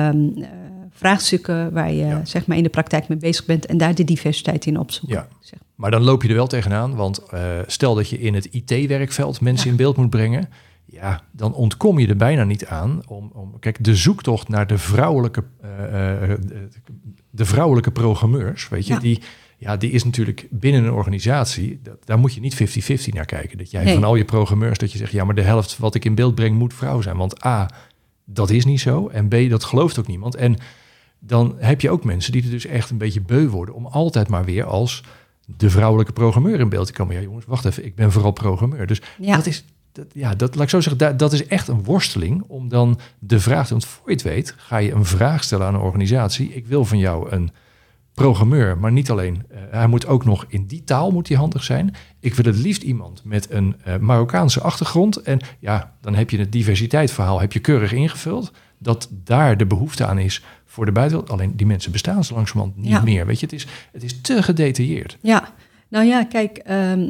[0.09, 0.47] um, uh,
[0.91, 2.25] vraagstukken waar je ja.
[2.25, 5.19] zeg maar in de praktijk mee bezig bent en daar de diversiteit in opzoeken.
[5.19, 5.29] Ja.
[5.41, 5.59] Zeg.
[5.75, 9.41] Maar dan loop je er wel tegenaan, want uh, stel dat je in het IT-werkveld
[9.41, 10.49] mensen in beeld moet brengen.
[10.89, 14.79] Ja, dan ontkom je er bijna niet aan om, om kijk, de zoektocht naar de
[14.79, 15.69] vrouwelijke, uh,
[17.31, 18.99] de vrouwelijke programmeurs, weet je, Ja.
[19.01, 19.23] die,
[19.59, 22.55] ja, die is natuurlijk binnen een organisatie, dat, daar moet je niet
[23.11, 23.59] 50-50 naar kijken.
[23.59, 23.95] Dat jij Nee.
[23.95, 26.35] van al je programmeurs, dat je zegt, ja, maar de helft wat ik in beeld
[26.35, 27.17] breng moet vrouw zijn.
[27.17, 27.71] Want A,
[28.25, 29.09] Dat is niet zo.
[29.09, 30.35] En B, dat gelooft ook niemand.
[30.35, 30.57] En
[31.19, 34.29] dan heb je ook mensen die er dus echt een beetje beu worden om altijd
[34.29, 35.03] maar weer als
[35.57, 37.15] de vrouwelijke programmeur in beeld te komen.
[37.15, 38.87] Ja, jongens, wacht even, ik ben vooral programmeur.
[38.87, 39.37] Dus Ja.
[39.37, 39.65] dat is,
[39.97, 42.99] dat, ja, dat laat ik zo zeggen, dat, dat is echt een worsteling om dan
[43.19, 45.81] de vraag te, want voor je het weet, ga je een vraag stellen aan een
[45.81, 46.53] organisatie.
[46.55, 47.51] Ik wil van jou een
[48.15, 49.43] programmeur, maar niet alleen.
[49.51, 51.95] eh, hij moet ook nog in die taal moet hij handig zijn.
[52.21, 55.17] Ik wil het liefst iemand met een eh, Marokkaanse achtergrond.
[55.17, 58.53] En ja, dan heb je het diversiteitsverhaal heb je keurig ingevuld.
[58.79, 61.33] Dat daar de behoefte aan is voor de buitenwereld.
[61.39, 63.01] Alleen die mensen bestaan zo langzamerhand niet Ja.
[63.03, 63.27] meer.
[63.27, 65.19] Weet je, het is, het is te gedetailleerd.
[65.23, 65.49] Ja,
[65.89, 67.07] nou ja, kijk, ehm,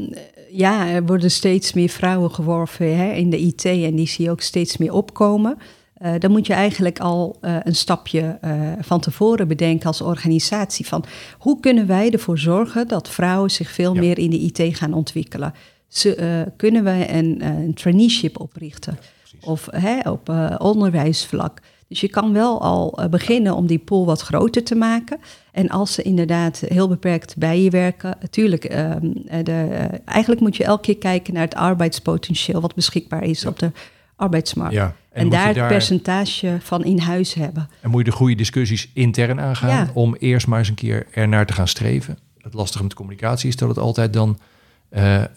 [0.51, 4.30] ja, er worden steeds meer vrouwen geworven hè, in de IT en die zie je
[4.30, 5.59] ook steeds meer opkomen.
[5.97, 10.86] Eh, dan moet je eigenlijk al eh, een stapje eh, van tevoren bedenken als organisatie
[10.86, 11.05] van
[11.38, 14.01] hoe kunnen wij ervoor zorgen dat vrouwen zich veel Ja.
[14.01, 15.55] meer in de IT gaan ontwikkelen.
[15.88, 18.99] Ze, kunnen wij een, een traineeship oprichten
[19.40, 20.28] of hè, op
[20.59, 21.61] onderwijsvlak.
[21.89, 25.18] Dus je kan wel al eh, beginnen om die pool wat groter te maken.
[25.53, 30.41] En als ze inderdaad heel beperkt bij je werken, natuurlijk, ehm, eh, de, eh, eigenlijk
[30.41, 33.49] moet je elke keer kijken naar het arbeidspotentieel wat beschikbaar is Ja.
[33.49, 33.72] op de
[34.16, 34.74] arbeidsmarkt.
[34.74, 37.68] Ja, En, daar het percentage van in huis hebben.
[37.80, 39.91] En moet je de goede discussies intern aangaan Ja.
[39.95, 42.18] om eerst maar eens een keer ernaar te gaan streven.
[42.41, 44.39] Het lastige met communicatie is dat het altijd dan,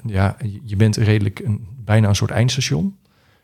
[0.06, 2.98] ja, je bent redelijk een, bijna een soort eindstation.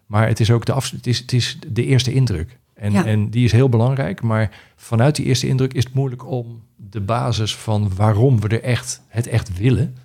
[0.06, 2.58] Maar het is ook de, af, het is, het is de eerste indruk.
[2.76, 3.06] En, Ja.
[3.06, 4.22] en die is heel belangrijk.
[4.22, 8.64] Maar vanuit die eerste indruk is het moeilijk om de basis van waarom we er
[8.64, 9.96] echt, het echt willen,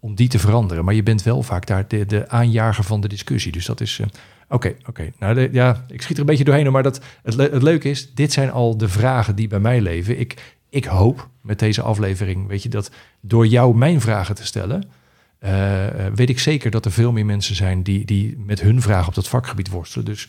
[0.00, 0.84] om die te veranderen.
[0.84, 3.52] Maar je bent wel vaak daar de, de aanjager van de discussie.
[3.52, 3.98] Dus dat is.
[4.00, 4.06] eh,
[4.48, 5.12] Oké, oké.
[5.18, 7.90] Nou, de- ja, ik schiet er een beetje doorheen, maar dat, het, le- het leuke
[7.90, 10.20] is, dit zijn al de vragen die bij mij leven.
[10.20, 12.90] Ik, ik hoop met deze aflevering, weet je, dat
[13.20, 14.90] door jou mijn vragen te stellen,
[15.38, 18.82] eh, eh, weet ik zeker dat er veel meer mensen zijn die, die met hun
[18.82, 20.04] vragen op dat vakgebied worstelen.
[20.04, 20.28] Dus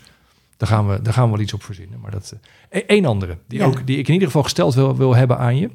[0.62, 1.99] daar gaan we, daar gaan we wel iets op verzinnen.
[1.99, 2.36] Maar dat,
[2.70, 3.66] eh, een andere, die, Ja.
[3.66, 5.70] ook, die ik in ieder geval gesteld wil, wil hebben aan je.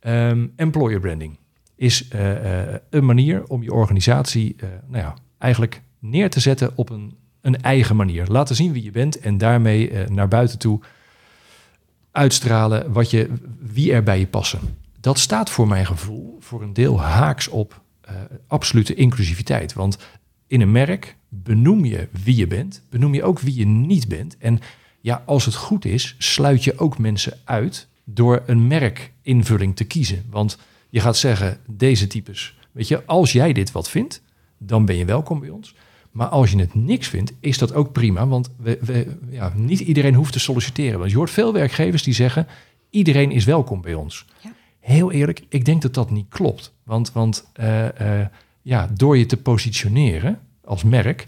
[0.00, 1.36] Ehm, employer branding
[1.74, 4.56] is eh, eh, een manier om je organisatie
[4.86, 8.26] nou ja, eigenlijk neer te zetten op een, een eigen manier.
[8.26, 10.80] Laten zien wie je bent en daarmee naar buiten toe
[12.10, 14.60] uitstralen wat je, wie er bij je passen.
[15.00, 17.80] Dat staat voor mijn gevoel voor een deel haaks op
[18.46, 19.72] absolute inclusiviteit.
[19.72, 19.98] Want
[20.46, 24.36] in een merk benoem je wie je bent, benoem je ook wie je niet bent.
[24.38, 24.60] En
[25.00, 30.24] ja, als het goed is, sluit je ook mensen uit door een merkinvulling te kiezen.
[30.30, 30.58] Want
[30.88, 34.22] je gaat zeggen, deze types, weet je, als jij dit wat vindt,
[34.58, 35.74] dan ben je welkom bij ons.
[36.10, 38.26] Maar als je het niks vindt, is dat ook prima.
[38.26, 40.98] Want we, we, ja, niet iedereen hoeft te solliciteren.
[40.98, 42.46] Want je hoort veel werkgevers die zeggen,
[42.90, 44.26] iedereen is welkom bij ons.
[44.42, 44.52] Ja.
[44.80, 46.74] Heel eerlijk, ik denk dat dat niet klopt.
[46.84, 48.26] Want, want eh, eh,
[48.62, 50.38] ja, door je te positioneren
[50.70, 51.26] als merk,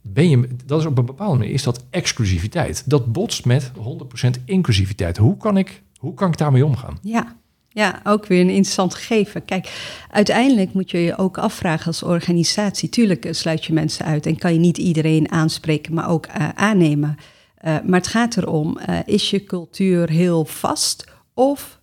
[0.00, 2.82] ben je, dat is op een bepaalde manier, is dat exclusiviteit.
[2.90, 5.16] Dat botst met 100% inclusiviteit.
[5.16, 6.98] Hoe kan ik, hoe kan ik daarmee omgaan?
[7.02, 7.36] Ja.
[7.68, 9.44] ja, ook weer een interessant gegeven.
[9.44, 12.88] Kijk, uiteindelijk moet je je ook afvragen als organisatie.
[12.88, 16.48] Tuurlijk eh, sluit je mensen uit en kan je niet iedereen aanspreken, maar ook eh,
[16.48, 17.16] aannemen.
[17.64, 21.04] Uh, maar het gaat erom, is je cultuur heel vast
[21.34, 21.80] of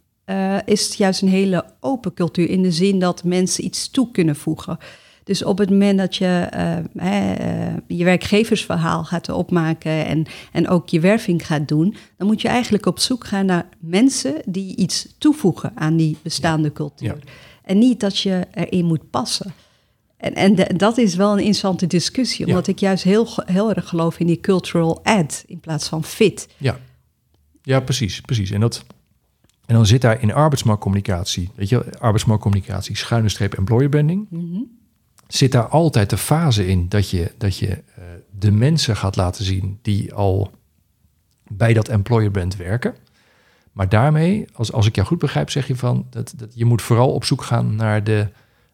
[0.66, 4.36] is het juist een hele open cultuur in de zin dat mensen iets toe kunnen
[4.36, 4.78] voegen?
[5.26, 6.50] Dus op het moment dat je
[6.96, 12.48] uh, je werkgeversverhaal gaat opmaken en, en ook je werving gaat doen, dan moet je
[12.48, 17.08] eigenlijk op zoek gaan naar mensen die iets toevoegen aan die bestaande cultuur.
[17.08, 17.32] Ja.
[17.64, 19.54] En niet dat je erin moet passen.
[20.18, 22.72] En, en de, dat is wel een interessante discussie, omdat ja.
[22.72, 26.48] ik juist heel, heel erg geloof in die cultural add in plaats van fit.
[26.58, 26.80] Ja,
[27.62, 28.52] ja precies, precies.
[28.52, 28.86] En dat,
[29.66, 34.28] en dan zit daar in arbeidsmarktcommunicatie, weet je, arbeidsmarktcommunicatie, schuine streep employer branding.
[34.30, 34.84] Mm -hmm.
[35.28, 39.46] Zit daar altijd de fase in dat je, dat je uh, de mensen gaat laten
[39.46, 40.52] zien die al
[41.48, 42.96] bij dat employer brand werken.
[43.72, 46.82] Maar daarmee, als, als ik jou goed begrijp, zeg je van dat, dat je moet
[46.82, 48.28] vooral op zoek gaan naar de,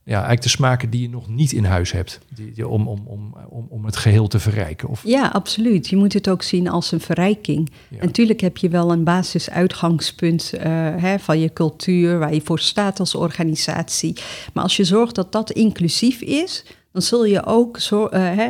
[0.03, 2.19] ja, eigenlijk de smaken die je nog niet in huis hebt.
[2.35, 4.89] Die, die, om, om, om, om, om het geheel te verrijken.
[4.89, 5.01] Of...
[5.05, 5.89] Ja, absoluut.
[5.89, 7.69] Je moet het ook zien als een verrijking.
[7.87, 7.97] Ja.
[7.99, 10.61] En natuurlijk heb je wel een basisuitgangspunt uh,
[10.95, 14.17] hè, van je cultuur, waar je voor staat als organisatie.
[14.53, 18.45] Maar als je zorgt dat dat inclusief is, dan zul je ook zo, uh, hè,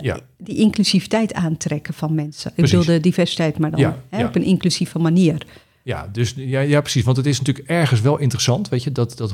[0.00, 0.18] ja.
[0.38, 2.52] die inclusiviteit aantrekken van mensen.
[2.54, 5.46] Ik bedoel de diversiteit, maar dan ja, hè, op een inclusieve manier.
[5.84, 7.04] Ja, dus, ja, ja, precies.
[7.04, 9.32] Want het is natuurlijk ergens wel interessant, weet je, dat, dat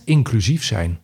[0.00, 0.98] 100% inclusief zijn.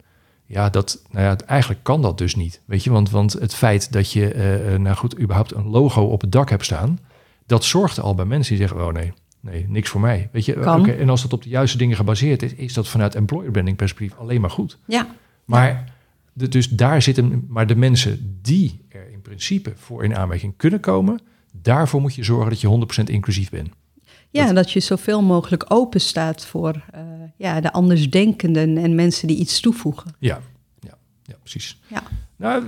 [0.47, 2.61] Ja, dat, nou ja, eigenlijk kan dat dus niet.
[2.65, 4.35] Weet je, want, want het feit dat je,
[4.73, 6.99] uh, nou goed, überhaupt een logo op het dak hebt staan,
[7.47, 10.29] dat zorgt al bij mensen die zeggen: oh nee, nee, niks voor mij.
[10.33, 10.57] Weet je.
[10.57, 13.77] Okay, en als dat op de juiste dingen gebaseerd is, is dat vanuit employer branding
[13.77, 14.79] perspectief alleen maar goed.
[14.87, 15.15] Ja.
[15.45, 15.95] Maar
[16.33, 20.81] de, dus daar zitten, maar de mensen die er in principe voor in aanmerking kunnen
[20.81, 21.21] komen,
[21.63, 23.69] Daarvoor moet je zorgen dat je 100% inclusief bent.
[24.43, 27.01] Ja, dat, je zoveel mogelijk open staat voor uh,
[27.37, 30.15] ja, de andersdenkenden en mensen die iets toevoegen.
[30.19, 30.41] Ja,
[30.81, 31.81] ja, ja precies.
[31.87, 32.03] Ja.
[32.37, 32.65] Nou,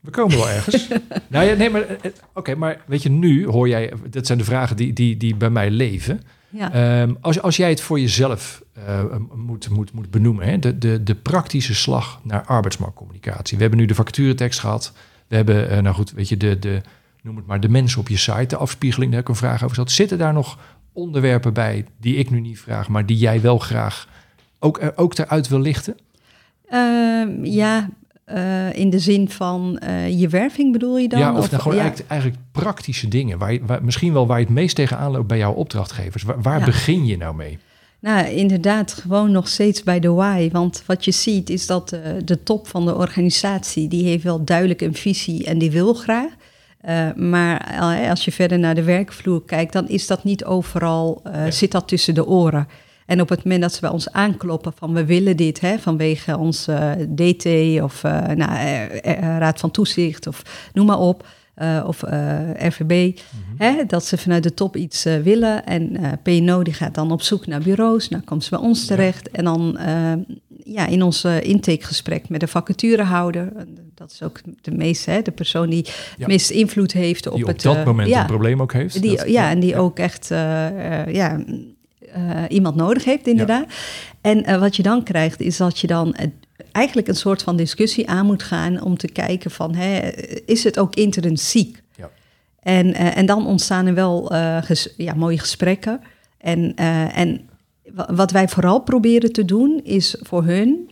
[0.00, 0.88] we komen wel ergens.
[1.28, 4.38] nou ja, nee, maar eh, eh, oké, maar weet je, nu hoor jij, dat zijn
[4.38, 6.20] de vragen die, die, die bij mij leven.
[6.48, 7.02] Ja.
[7.02, 9.02] Um, als, als jij het voor jezelf uh,
[9.34, 13.56] moet, moet, moet benoemen, hè, de, de, de praktische slag naar arbeidsmarktcommunicatie.
[13.56, 14.92] We hebben nu de vacaturetekst gehad.
[15.28, 16.80] We hebben, uh, nou goed, weet je, de, de,
[17.22, 19.64] noem het maar, de mensen op je site, de afspiegeling, daar heb ik een vraag
[19.64, 19.90] over zat.
[19.90, 20.58] Zitten daar nog
[20.92, 24.08] onderwerpen bij die ik nu niet vraag, maar die jij wel graag
[24.58, 25.96] ook, ook eruit wil lichten?
[26.70, 27.88] Uh, ja,
[28.26, 31.18] uh, in de zin van uh, je werving bedoel je dan?
[31.18, 31.82] Ja, of, of gewoon ja.
[31.82, 33.38] Eigenlijk, eigenlijk, praktische dingen.
[33.38, 36.22] Waar, je, waar, misschien wel waar je het meest tegenaan loopt bij jouw opdrachtgevers.
[36.22, 36.64] Waar, waar ja.
[36.64, 37.58] begin je nou mee?
[38.00, 40.50] Nou, inderdaad, gewoon nog steeds bij de why.
[40.50, 43.88] Want wat je ziet is dat uh, de top van de organisatie...
[43.88, 46.30] die heeft wel duidelijk een visie en die wil graag.
[46.88, 49.72] Uh, maar als je verder naar de werkvloer kijkt...
[49.72, 52.68] dan is dat niet overal, uh, zit dat tussen de oren...
[53.06, 56.38] En op het moment dat ze bij ons aankloppen van we willen dit hè, vanwege
[56.38, 57.46] onze DT
[57.82, 58.02] of
[58.34, 58.86] nou,
[59.38, 61.26] Raad van Toezicht of noem maar op,
[61.62, 63.54] uh, of uh, RVB, mm -hmm.
[63.58, 65.64] hè, dat ze vanuit de top iets willen.
[65.66, 69.28] En PNO die gaat dan op zoek naar bureaus, dan komt ze bij ons terecht.
[69.32, 69.38] Ja.
[69.38, 69.78] En dan
[70.64, 73.52] ja, in ons intakegesprek met de vacaturehouder,
[73.94, 75.92] dat is ook de meeste, hè, de persoon die ja.
[76.18, 77.62] het meest invloed heeft op, die op het...
[77.62, 79.02] dat moment ja, een probleem ook heeft.
[79.02, 80.28] Die, dat, ja, en die ook echt
[81.08, 81.44] ja,
[82.48, 83.64] iemand nodig heeft, inderdaad.
[84.20, 86.16] En wat je dan krijgt, is dat je dan
[86.72, 90.08] eigenlijk een soort van discussie aan moet gaan om te kijken van, hè,
[90.46, 91.82] is het ook intrinsiek?
[91.96, 92.10] Ja.
[92.60, 94.24] En, en dan ontstaan er wel
[94.64, 96.00] ges ja, mooie gesprekken.
[96.38, 96.74] En,
[97.14, 97.48] en
[98.14, 100.90] wat wij vooral proberen te doen, is voor hun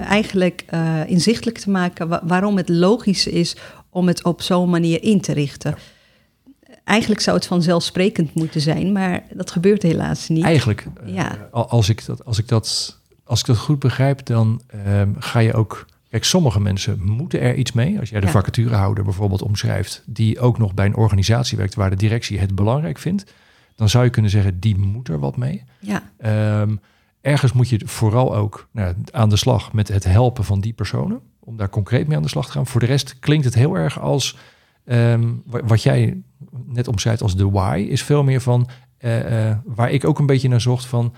[0.00, 0.64] eigenlijk
[1.06, 3.56] inzichtelijk te maken wa waarom het logisch is
[3.90, 5.70] om het op zo'n manier in te richten.
[5.70, 5.82] Ja
[6.84, 10.44] eigenlijk zou het vanzelfsprekend moeten zijn, maar dat gebeurt helaas niet.
[10.44, 11.48] Eigenlijk, ja.
[11.50, 15.54] Als, ik dat, als, ik dat, als ik dat goed begrijp, dan uh, ga je
[15.54, 15.86] ook.
[16.08, 18.00] Kijk, sommige mensen moeten er iets mee.
[18.00, 18.32] Als jij de ja.
[18.32, 22.98] vacaturehouder bijvoorbeeld omschrijft, die ook nog bij een organisatie werkt waar de directie het belangrijk
[22.98, 23.32] vindt,
[23.76, 25.64] dan zou je kunnen zeggen, die moet er wat mee.
[25.78, 26.02] Ja.
[26.60, 26.80] Um,
[27.20, 31.20] ergens moet je vooral ook nou, aan de slag met het helpen van die personen,
[31.40, 32.66] om daar concreet mee aan de slag te gaan.
[32.66, 34.36] Voor de rest klinkt het heel erg als
[34.84, 36.22] um, wat jij
[36.66, 38.68] net omschrijft als de why, is veel meer van
[39.00, 41.14] uh, uh, waar ik ook een beetje naar zocht van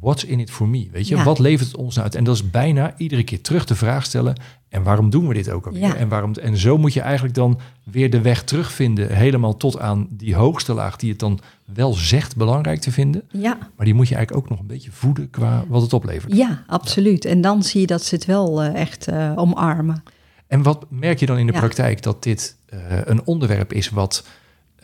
[0.00, 0.88] what's in it for me?
[0.92, 1.24] Weet je, ja.
[1.24, 2.14] wat levert het ons nou uit?
[2.14, 4.36] En dat is bijna iedere keer terug de vraag stellen:
[4.68, 5.82] en waarom doen we dit ook alweer?
[5.82, 5.94] Ja.
[5.94, 10.06] En, waarom, en zo moet je eigenlijk dan weer de weg terugvinden, helemaal tot aan
[10.10, 13.22] die hoogste laag, die het dan wel zegt belangrijk te vinden.
[13.30, 13.58] Ja.
[13.76, 16.34] Maar die moet je eigenlijk ook nog een beetje voeden qua wat het oplevert.
[16.34, 17.22] Ja, absoluut.
[17.22, 17.30] Ja.
[17.30, 20.02] En dan zie je dat ze het wel uh, echt uh, omarmen.
[20.46, 24.26] En wat merk je dan in de praktijk dat dit uh, een onderwerp is wat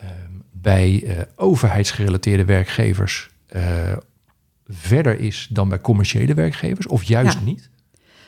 [0.03, 0.09] uh,
[0.51, 3.29] bij overheidsgerelateerde werkgevers
[4.71, 7.39] verder is dan bij commerciële werkgevers, of juist ja.
[7.43, 7.69] niet?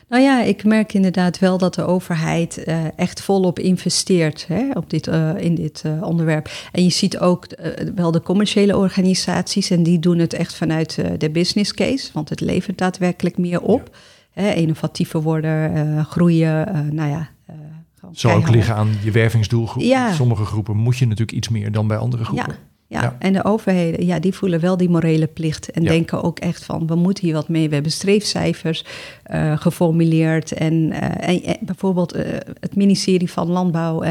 [0.07, 4.89] Nou ja, ik merk inderdaad wel dat de overheid uh, echt volop investeert hè, op
[4.89, 6.49] dit, uh, in dit uh, onderwerp.
[6.71, 7.47] En je ziet ook
[7.95, 12.39] wel de commerciële organisaties en die doen het echt vanuit de business case, want het
[12.39, 13.89] levert daadwerkelijk meer op.
[13.91, 14.41] Ja.
[14.41, 17.29] Hè, innovatiever worden, groeien, nou ja,
[18.11, 19.83] zou ook liggen aan je wervingsdoelgroep.
[19.83, 20.13] Ja.
[20.13, 22.53] Sommige groepen moet je natuurlijk iets meer dan bij andere groepen.
[22.53, 23.01] Ja, ja.
[23.01, 23.15] ja.
[23.19, 25.71] en de overheden, ja, die voelen wel die morele plicht.
[25.71, 25.89] En ja.
[25.89, 27.67] denken ook echt van, we moeten hier wat mee.
[27.67, 28.85] We hebben streefcijfers
[29.31, 30.51] uh, geformuleerd.
[30.51, 32.21] En, uh, en, en bijvoorbeeld uh,
[32.59, 34.03] het ministerie van Landbouw,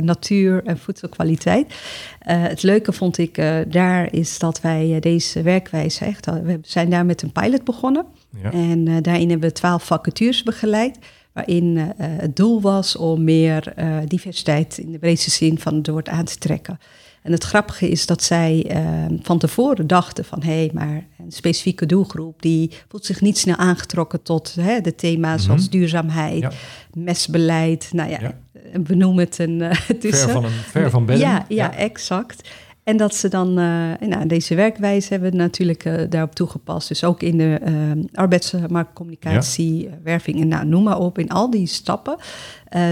[0.00, 1.74] Natuur en Voedselkwaliteit.
[2.18, 6.26] het leuke vond ik daar is dat wij deze werkwijze echt...
[6.26, 8.04] We zijn daar met een pilot begonnen.
[8.52, 10.98] En daarin hebben we twaalf vacatures begeleid
[11.38, 15.86] waarin uh, het doel was om meer uh, diversiteit in de breedste zin van het
[15.86, 16.78] woord aan te trekken.
[17.22, 21.32] En het grappige is dat zij uh, van tevoren dachten van hé, hey, maar een
[21.32, 25.44] specifieke doelgroep die voelt zich niet snel aangetrokken tot hè, de thema's mm -hmm.
[25.44, 26.50] zoals duurzaamheid, ja.
[26.92, 28.34] mesbeleid, nou ja, ja.
[28.80, 29.60] benoem het een.
[29.94, 31.28] het is, ver van, een, ver van bedden.
[31.28, 32.48] Ja, ja, exact.
[32.88, 36.88] En dat ze dan, uh, nou, deze werkwijze hebben we natuurlijk uh, daarop toegepast.
[36.88, 39.98] Dus ook in de uh, arbeidsmarktcommunicatie, ja.
[40.02, 41.18] werving en nou, noem maar op.
[41.18, 42.16] In al die stappen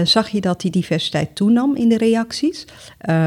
[0.03, 2.65] zag je dat die diversiteit toenam in de reacties,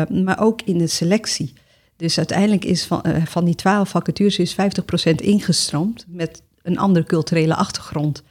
[0.09, 1.53] maar ook in de selectie.
[1.97, 4.57] Dus uiteindelijk is van, van die twaalf vacatures is
[5.13, 8.23] 50% ingestroomd met een andere culturele achtergrond.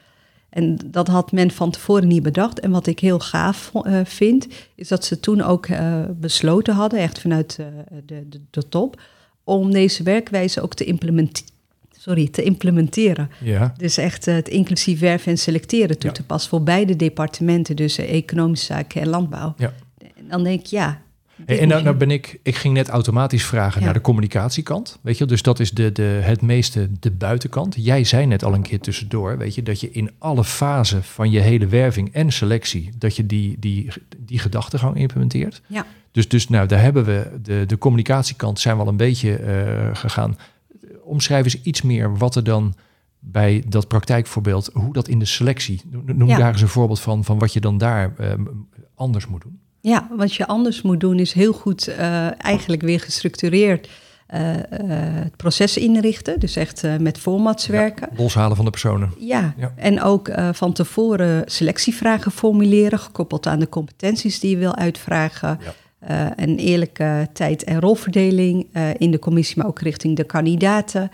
[0.50, 2.60] En dat had men van tevoren niet bedacht.
[2.60, 7.00] En wat ik heel gaaf uh, vind, is dat ze toen ook uh, besloten hadden,
[7.00, 7.68] echt vanuit uh,
[8.06, 9.02] de, de, de, top,
[9.43, 11.50] om deze werkwijze ook te implementeren.
[11.97, 13.30] Sorry, te implementeren.
[13.43, 13.74] Ja.
[13.78, 16.16] Dus echt het inclusief werven en selecteren toe ja.
[16.16, 19.54] te passen voor beide departementen, dus economische zaken en landbouw.
[19.58, 19.74] Ja.
[19.97, 21.02] En dan denk ik, ja,
[21.46, 25.00] Hey, en nou, nou, ben ik, ik ging net automatisch vragen naar de communicatiekant.
[25.02, 27.76] Weet je, dus dat is de, de, het meeste de buitenkant.
[27.78, 31.32] Jij zei net al een keer tussendoor, weet je, dat je in alle fasen van
[31.32, 35.62] je hele werving en selectie, dat je die, die, die gedachtegang implementeert.
[35.68, 35.86] Ja.
[36.12, 40.38] Dus, dus nou, daar hebben we de, de communicatiekant zijn wel een beetje uh, gegaan.
[41.04, 42.76] Omschrijf eens iets meer wat er dan
[43.20, 47.40] bij dat praktijkvoorbeeld, hoe dat in de selectie, noem daar eens een voorbeeld van, van
[47.40, 48.34] wat je dan daar uh,
[48.96, 49.60] anders moet doen.
[49.82, 53.90] Ja, wat je anders moet doen is heel goed uh, eigenlijk weer gestructureerd
[54.34, 54.40] uh,
[55.24, 56.40] het proces inrichten.
[56.40, 58.10] Dus echt met formats werken.
[58.16, 59.14] loshalen van de personen.
[59.18, 59.74] Ja, ja.
[59.76, 65.60] en ook van tevoren selectievragen formuleren, gekoppeld aan de competenties die je wil uitvragen.
[66.00, 66.34] Ja.
[66.38, 68.68] een eerlijke tijd- en rolverdeling
[68.98, 71.12] in de commissie, maar ook richting de kandidaten.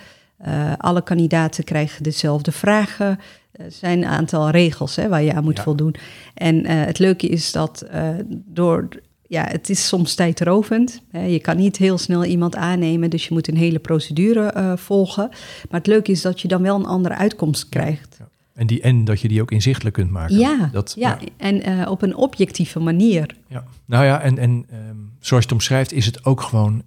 [0.78, 3.20] alle kandidaten krijgen dezelfde vragen.
[3.58, 5.96] Er zijn een aantal regels hè, waar je aan moet voldoen.
[6.34, 8.10] En uh, het leuke is dat uh,
[8.46, 8.88] door.
[9.28, 11.02] Ja, het is soms tijdrovend.
[11.12, 11.26] Hè.
[11.26, 15.28] Je kan niet heel snel iemand aannemen, dus je moet een hele procedure uh, volgen.
[15.70, 18.16] Maar het leuke is dat je dan wel een andere uitkomst krijgt.
[18.20, 18.28] Ja.
[18.54, 20.38] En, die, en dat je die ook inzichtelijk kunt maken.
[20.38, 21.18] Ja, dat, ja.
[21.22, 21.28] ja.
[21.38, 23.36] en op een objectieve manier.
[23.48, 23.64] Ja.
[23.86, 26.84] Nou ja, en, en um, zoals je het omschrijft, is het ook gewoon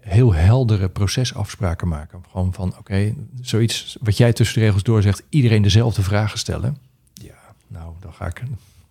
[0.00, 2.22] heel heldere procesafspraken maken.
[2.30, 6.76] Gewoon van, oké, zoiets wat jij tussen de regels door zegt, iedereen dezelfde vragen stellen.
[7.12, 7.34] Ja,
[7.66, 8.42] nou, dan ga ik,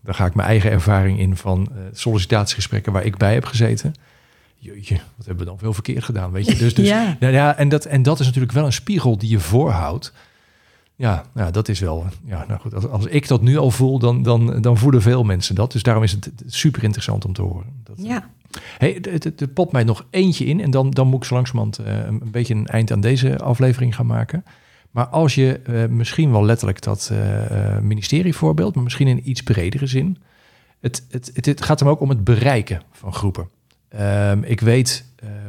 [0.01, 3.93] dan ga ik mijn eigen ervaring in van uh, sollicitatiegesprekken waar ik bij heb gezeten.
[4.57, 6.55] Jeetje, wat hebben we dan veel verkeerd gedaan, weet je?
[6.55, 7.17] Dus, dus ja.
[7.19, 10.13] Nou ja, en, dat, en dat is natuurlijk wel een spiegel die je voorhoudt.
[10.95, 12.05] Ja, nou, dat is wel.
[12.25, 15.23] Ja, nou goed, als, als ik dat nu al voel, dan, dan, dan voelen veel
[15.23, 15.71] mensen dat.
[15.71, 17.65] Dus daarom is het super interessant om te horen.
[17.84, 18.29] Dat, ja.
[18.78, 19.01] Hey,
[19.38, 22.32] er popt mij nog eentje in en dan, dan moet ik zo langzamerhand uh, een
[22.32, 24.43] beetje een eind aan deze aflevering gaan maken.
[24.91, 29.43] Maar als je uh, misschien wel letterlijk dat uh, ministerie voorbeeld, maar misschien in iets
[29.43, 30.18] bredere zin.
[30.80, 33.49] Het, het, het, gaat hem ook om het bereiken van groepen.
[33.99, 35.06] Um, ik weet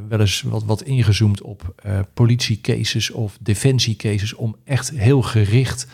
[0.09, 1.75] wel eens wat, wat ingezoomd op
[2.15, 5.87] politiecases of defensiecases om echt heel gericht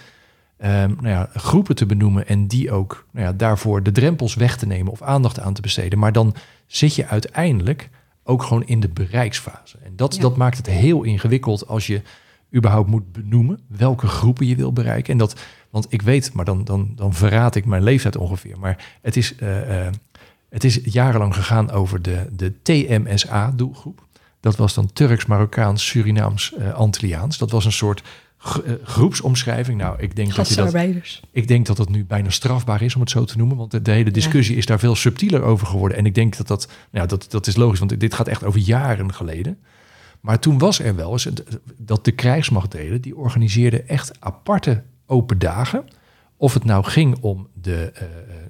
[0.63, 4.57] um, nou ja, groepen te benoemen en die ook nou ja, daarvoor de drempels weg
[4.57, 5.99] te nemen of aandacht aan te besteden.
[5.99, 6.35] Maar dan
[6.73, 7.89] zit je uiteindelijk
[8.25, 9.79] ook gewoon in de bereiksfase.
[9.83, 12.03] En dat, dat maakt het heel ingewikkeld als je
[12.55, 15.13] überhaupt moet benoemen welke groepen je wil bereiken.
[15.13, 15.41] En dat,
[15.71, 18.59] want ik weet, maar dan, dan, dan verraad ik mijn leeftijd ongeveer.
[18.59, 19.87] Maar het is, uh, uh,
[20.49, 24.07] het is jarenlang gegaan over de, de TMSA-doelgroep.
[24.41, 27.39] Dat was dan Turks, Marokkaans, Surinaams, uh, Antilliaans.
[27.39, 28.07] Dat was een soort eh,
[28.83, 29.79] groepsomschrijving.
[29.79, 30.75] Nou, ik denk dat, je dat,
[31.31, 33.57] ik denk dat het nu bijna strafbaar is om het zo te noemen.
[33.57, 35.99] Want de, hele discussie is daar veel subtieler over geworden.
[35.99, 38.61] En ik denk dat dat, nou, dat, dat is logisch, want dit gaat echt over
[38.61, 39.59] jaren geleden.
[40.21, 41.29] Maar toen was er wel eens
[41.77, 45.85] dat de krijgsmachtdelen, die organiseerden echt aparte open dagen.
[46.37, 48.03] Of het nou ging om de uh,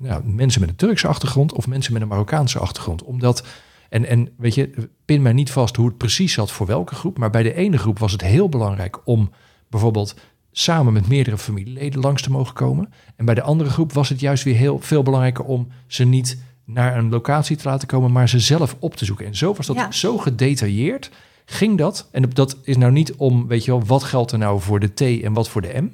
[0.09, 3.03] nou, mensen met een Turkse achtergrond of mensen met een Marokkaanse achtergrond.
[3.03, 3.47] Omdat,
[3.88, 7.18] en, en weet je, pin mij niet vast hoe het precies zat voor welke groep.
[7.18, 9.30] Maar bij de ene groep was het heel belangrijk om
[9.71, 10.14] bijvoorbeeld
[10.53, 12.93] samen met meerdere familieleden langs te mogen komen.
[13.16, 16.43] En bij de andere groep was het juist weer heel veel belangrijker om ze niet
[16.64, 19.27] naar een locatie te laten komen, maar ze zelf op te zoeken.
[19.27, 21.11] En zo was dat zo gedetailleerd.
[21.45, 24.61] Ging dat, en dat is nou niet om, weet je wel, wat geldt er nou
[24.61, 25.93] voor de T en wat voor de M.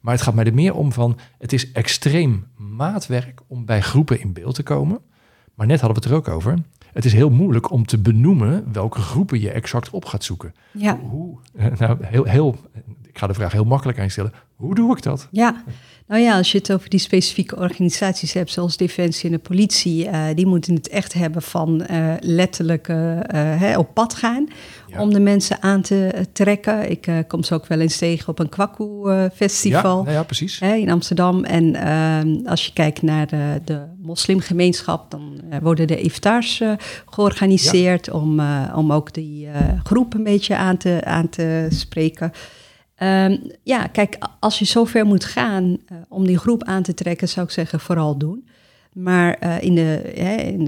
[0.00, 4.20] Maar het gaat mij er meer om van, het is extreem maatwerk om bij groepen
[4.20, 5.00] in beeld te komen.
[5.54, 6.58] Maar net hadden we het er ook over.
[6.92, 10.54] Het is heel moeilijk om te benoemen welke groepen je exact op gaat zoeken.
[10.72, 10.98] Ja.
[10.98, 11.38] Hoe,
[11.78, 12.56] nou, heel, heel,
[13.08, 15.28] ik ga de vraag heel makkelijk aan Hoe doe ik dat?
[15.30, 15.62] Ja,
[16.08, 20.06] nou ja, als je het over die specifieke organisaties hebt, zoals Defensie en de politie,
[20.06, 24.48] uh, die moeten het echt hebben van uh, letterlijk uh, op pad gaan
[24.98, 26.90] om de mensen aan te trekken.
[26.90, 30.60] Ik kom ze ook wel eens tegen op een Kwaku-festival ja, nou ja, precies.
[30.60, 31.44] in Amsterdam.
[31.44, 36.62] En ehm, als je kijkt naar de, de moslimgemeenschap, dan worden de iftars
[37.06, 38.40] georganiseerd om,
[38.74, 39.48] om ook die
[39.82, 42.32] groep een beetje aan te, aan te spreken.
[43.02, 47.28] Um, ja, kijk, als je zover moet gaan uh, om die groep aan te trekken,
[47.28, 48.48] zou ik zeggen, vooral doen.
[48.92, 50.12] Maar uh, in, de,
[50.52, 50.64] in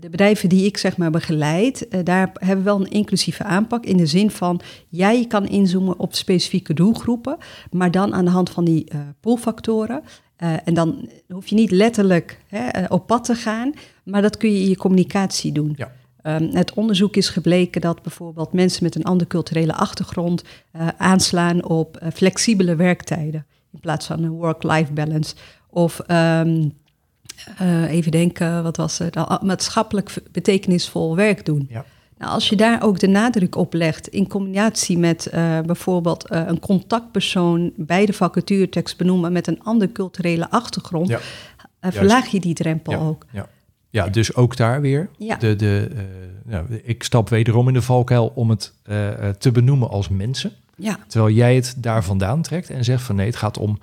[0.00, 3.84] de, bedrijven die ik zeg maar begeleid, uh, daar hebben we wel een inclusieve aanpak.
[3.84, 7.36] In de zin van, jij kan inzoomen op specifieke doelgroepen,
[7.70, 8.88] maar dan aan de hand van die
[9.20, 10.02] poolfactoren.
[10.36, 13.72] en dan hoef je niet letterlijk hè, op pad te gaan,
[14.04, 15.74] maar dat kun je in je communicatie doen.
[15.76, 15.92] Ja.
[16.22, 20.44] Um, het onderzoek is gebleken dat bijvoorbeeld mensen met een andere culturele achtergrond
[20.76, 25.34] uh, aanslaan op uh, flexibele werktijden in plaats van een work-life balance.
[25.70, 26.72] Of um,
[27.62, 29.14] uh, even denken, wat was het?
[29.14, 31.66] Nou, maatschappelijk betekenisvol werk doen.
[31.70, 31.84] Ja.
[32.18, 35.28] Nou, als je daar ook de nadruk op legt in combinatie met
[35.66, 41.12] bijvoorbeeld een contactpersoon bij de vacaturetekst benoemen met een andere culturele achtergrond,
[41.80, 42.98] verlaag je die drempel ja.
[42.98, 43.26] ook.
[43.32, 43.48] Ja.
[43.90, 45.08] Ja, dus ook daar weer.
[45.18, 45.36] Ja.
[45.36, 46.00] De, de, uh,
[46.44, 50.52] nou, ik stap wederom in de valkuil om het uh, te benoemen als mensen.
[50.76, 50.98] Ja.
[51.06, 53.78] Terwijl jij het daar vandaan trekt en zegt van nee, het gaat om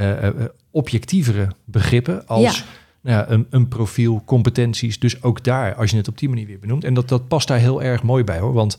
[0.00, 0.28] uh,
[0.70, 2.58] objectievere begrippen als...
[2.58, 2.64] Ja.
[3.00, 4.98] Nou, een, een, profiel, competenties.
[4.98, 6.84] Dus ook daar, als je het op die manier weer benoemt.
[6.84, 8.52] En dat, dat past daar heel erg mooi bij hoor.
[8.52, 8.78] Want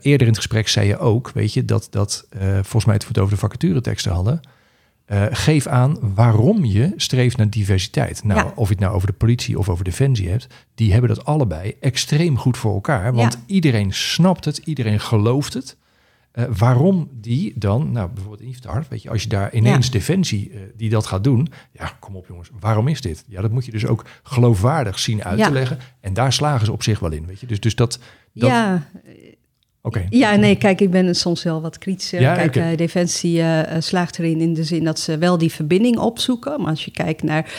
[0.00, 3.34] eerder in het gesprek zei je ook, weet je, dat, dat volgens mij het over
[3.34, 4.40] de vacatureteksten hadden.
[5.12, 8.24] Uh, geef aan waarom je streeft naar diversiteit.
[8.24, 8.52] Nou, Ja.
[8.54, 11.74] of je het nou over de politie of over defensie hebt, die hebben dat allebei
[11.80, 13.12] extreem goed voor elkaar.
[13.14, 13.38] Want Ja.
[13.46, 15.76] iedereen snapt het, iedereen gelooft het.
[16.32, 19.92] Eh, waarom die dan, nou bijvoorbeeld in Iftar, weet je, als je daar ineens Ja.
[19.92, 23.24] defensie eh, die dat gaat doen, ja, kom op jongens, waarom is dit?
[23.28, 25.78] Ja, dat moet je dus ook geloofwaardig zien uit te leggen.
[26.00, 27.46] En daar slagen ze op zich wel in, weet je.
[27.46, 27.98] Dus, dus dat,
[28.32, 28.86] dat ja,
[30.10, 32.20] Ja, nee, kijk, ik ben soms wel wat kritischer.
[32.20, 35.98] Ja, kijk, eh, Defensie eh, slaagt erin in de zin dat ze wel die verbinding
[35.98, 36.60] opzoeken.
[36.60, 37.52] Maar als je kijkt naar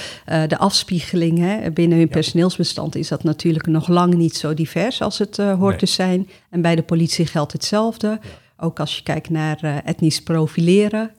[0.47, 2.13] de afspiegeling hè, binnen hun Ja.
[2.13, 5.75] personeelsbestand, is dat natuurlijk nog lang niet zo divers als het hoort Nee.
[5.77, 6.29] te zijn.
[6.49, 8.19] En bij de politie geldt hetzelfde.
[8.57, 11.11] Ook als je kijkt naar etnisch profileren.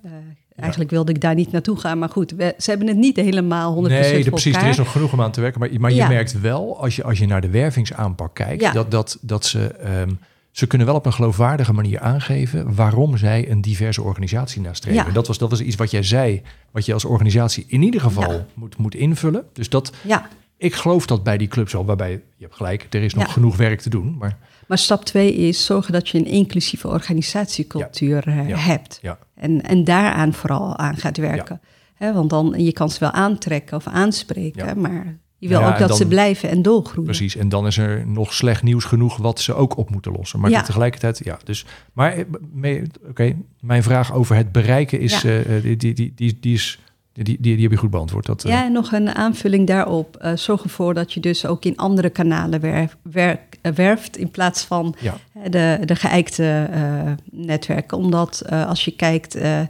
[0.56, 3.72] Eigenlijk wilde ik daar niet naartoe gaan, maar goed, we- ze hebben het niet helemaal
[3.74, 4.56] 100% Nee, de, precies.
[4.56, 5.60] Er is nog genoeg om aan te werken.
[5.60, 6.08] Maar, maar je Ja.
[6.08, 8.72] merkt wel, als je, als je naar de wervingsaanpak kijkt, Ja.
[8.72, 10.10] dat, dat, dat ze, ehm,
[10.56, 15.06] ze kunnen wel op een geloofwaardige manier aangeven waarom zij een diverse organisatie nastreven.
[15.06, 15.12] Ja.
[15.12, 18.32] Dat, was, dat was iets wat jij zei, wat je als organisatie in ieder geval
[18.32, 18.46] Ja.
[18.54, 19.44] moet, moet invullen.
[19.52, 23.02] Dus dat, Ja, ik geloof dat bij die clubs al, waarbij, je hebt gelijk, er
[23.02, 24.16] is nog genoeg werk te doen.
[24.18, 29.00] Maar maar stap twee is zorgen dat je een inclusieve organisatiecultuur eh, hebt.
[29.34, 31.60] En, en daaraan vooral aan gaat werken.
[31.98, 34.74] Want dan, je kan ze wel aantrekken of aanspreken, Ja.
[34.74, 37.04] maar je wil Ja, ook dat dan- ze blijven en doorgroeien.
[37.04, 37.36] precies.
[37.36, 40.40] En dan is er nog slecht nieuws genoeg wat ze ook op moeten lossen.
[40.40, 40.62] Maar Ja.
[40.62, 41.38] tegelijkertijd, ja.
[41.44, 42.12] Dus, maar
[42.62, 45.28] eh, oké, mijn vraag over het bereiken is, Ja.
[45.30, 46.78] eh, die, die, die, die, die is,
[47.12, 48.26] die, die, die heb je goed beantwoord.
[48.26, 50.16] Dat, eh, Ja, en nog een aanvulling daarop.
[50.16, 54.30] Eh, zorg ervoor dat je dus ook in andere kanalen werf- werk- eh, werft in
[54.30, 55.14] plaats van ja.
[55.50, 57.98] de, de geëikte eh, netwerken.
[57.98, 59.60] Omdat eh, als je kijkt, eh,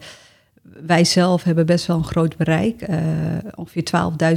[0.86, 2.82] wij zelf hebben best wel een groot bereik.
[2.82, 2.98] eh,
[3.54, 3.84] ongeveer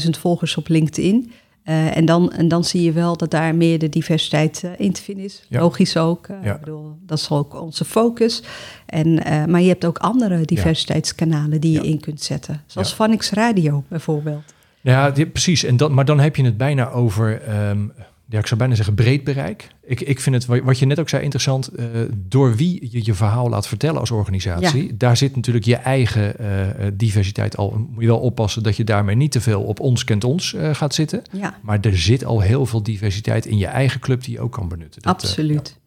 [0.04, 1.32] 12.000 volgers op LinkedIn.
[1.64, 4.92] Eh, en, dan, en dan zie je wel dat daar meer de diversiteit eh, in
[4.92, 5.46] te vinden is.
[5.48, 5.60] Ja.
[5.60, 6.28] Logisch ook.
[6.44, 6.54] Ja.
[6.54, 8.44] ik bedoel, dat is ook onze focus.
[8.86, 9.14] En,
[9.50, 12.62] maar je hebt ook andere diversiteitskanalen die je in kunt zetten.
[12.66, 12.94] Zoals.
[12.94, 14.54] Vanix Radio bijvoorbeeld.
[14.82, 15.64] Ja, precies.
[15.64, 17.88] En dat, maar dan heb je het bijna over, ehm,
[18.32, 19.68] ja, ik zou bijna zeggen breed bereik.
[19.84, 21.68] Ik, ik vind het, wa- wat je net ook zei, interessant.
[21.68, 24.98] eh, door wie je je verhaal laat vertellen als organisatie.
[24.98, 27.88] Daar zit natuurlijk je eigen eh, diversiteit al.
[27.90, 30.74] Moet je wel oppassen dat je daarmee niet te veel op ons kent ons eh,
[30.74, 31.22] gaat zitten.
[31.32, 34.52] Ja, Maar er zit al heel veel diversiteit in je eigen club die je ook
[34.52, 35.02] kan benutten.
[35.02, 35.78] Dat, absoluut.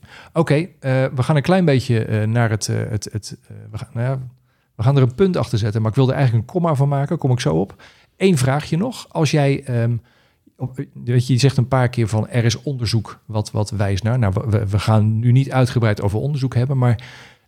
[0.00, 0.08] ja.
[0.32, 2.66] Oké, we gaan een klein beetje naar het...
[2.66, 3.36] het, het
[3.70, 4.18] we, gaan, nou ja,
[4.74, 7.18] we gaan er een punt achter zetten, maar ik wilde eigenlijk een komma van maken.
[7.18, 7.82] Kom ik zo op.
[8.16, 9.06] Eén vraagje nog.
[9.08, 9.62] Als jij...
[9.64, 9.96] ehm,
[11.04, 14.18] weet je, je zegt een paar keer van er is onderzoek wat, wat wijst naar.
[14.18, 17.00] Nou, we, we gaan nu niet uitgebreid over onderzoek hebben, maar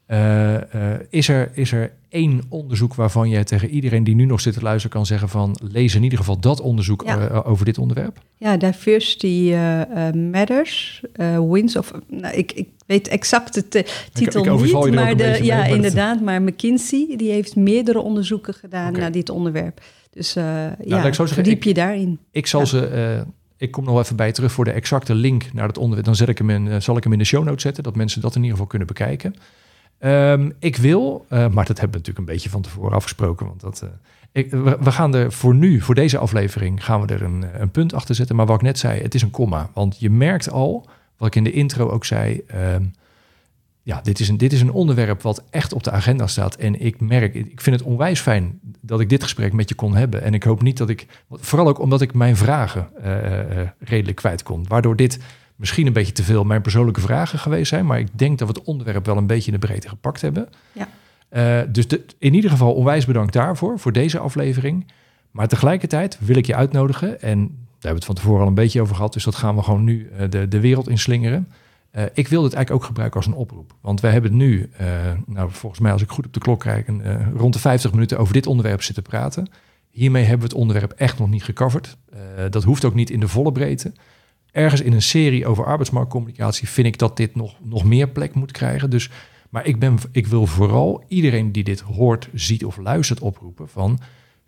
[0.07, 0.55] eh,
[0.95, 4.55] eh, is, er, is er één onderzoek waarvan je tegen iedereen die nu nog zit
[4.55, 7.29] te luisteren kan zeggen van lees in ieder geval dat onderzoek Ja.
[7.29, 8.19] eh, over dit onderwerp?
[8.39, 11.93] Ja, Diversity eh, eh, Matters, eh, Wins of...
[12.09, 15.67] Nou, ik, ik weet exact de te- titel ik niet, maar de, ja, mee, maar
[15.67, 16.21] dat- inderdaad.
[16.21, 19.81] Maar McKinsey, die heeft meerdere onderzoeken gedaan naar dit onderwerp.
[20.13, 22.19] Dus eh laat ja, ik zo zeggen, verdiep ik- je daarin.
[22.31, 22.67] Ik zal Ja.
[22.67, 22.87] ze.
[22.87, 23.21] eh,
[23.57, 26.05] ik kom nog even bij terug voor de exacte link naar het onderwerp.
[26.07, 27.97] Dan zet ik hem in, eh, zal ik hem in de show notes zetten, dat
[27.97, 29.35] mensen dat in ieder geval kunnen bekijken.
[29.99, 33.47] Ehm, ik wil, maar dat hebben we natuurlijk een beetje van tevoren afgesproken.
[33.47, 33.85] Want dat,
[34.33, 37.71] ik, we, we gaan er voor nu, voor deze aflevering, gaan we er een, een
[37.71, 38.37] punt achter zetten.
[38.37, 39.71] Maar wat ik net zei, het is een komma.
[39.75, 42.43] Want je merkt al, wat ik in de intro ook zei.
[42.47, 42.83] ehm,
[43.83, 46.55] ja, dit is, een, dit is een onderwerp wat echt op de agenda staat.
[46.57, 49.97] En ik merk, ik vind het onwijs fijn dat ik dit gesprek met je kon
[49.97, 50.23] hebben.
[50.23, 54.17] En ik hoop niet dat ik, vooral ook omdat ik mijn vragen eh, eh, redelijk
[54.17, 54.65] kwijt kon.
[54.69, 55.19] Waardoor dit
[55.57, 57.87] misschien een beetje te veel mijn persoonlijke vragen geweest zijn.
[57.87, 60.49] Maar ik denk dat we het onderwerp wel een beetje in de breedte gepakt hebben.
[60.73, 60.89] Ja.
[61.29, 64.87] Eh, dus de- in ieder geval onwijs bedankt daarvoor, voor deze aflevering.
[65.31, 67.21] Maar tegelijkertijd wil ik je uitnodigen.
[67.23, 67.49] En daar
[67.91, 69.13] hebben we het van tevoren al een beetje over gehad.
[69.13, 71.49] Dus dat gaan we gewoon nu eh, de, de wereld inslingeren.
[71.93, 73.75] Eh, ik wil dit eigenlijk ook gebruiken als een oproep.
[73.81, 74.87] Want wij hebben nu, eh,
[75.27, 78.19] nou volgens mij als ik goed op de klok een, eh, rond de 50 minuten
[78.19, 79.49] over dit onderwerp zitten praten.
[79.91, 81.97] Hiermee hebben we het onderwerp echt nog niet gecoverd.
[82.51, 83.93] Dat hoeft ook niet in de volle breedte.
[84.51, 88.53] Ergens in een serie over arbeidsmarktcommunicatie vind ik dat dit nog, nog meer plek moet
[88.53, 88.91] krijgen.
[88.91, 89.11] Dus,
[89.51, 93.99] maar ik, ben, ik wil vooral iedereen die dit hoort, ziet of luistert oproepen van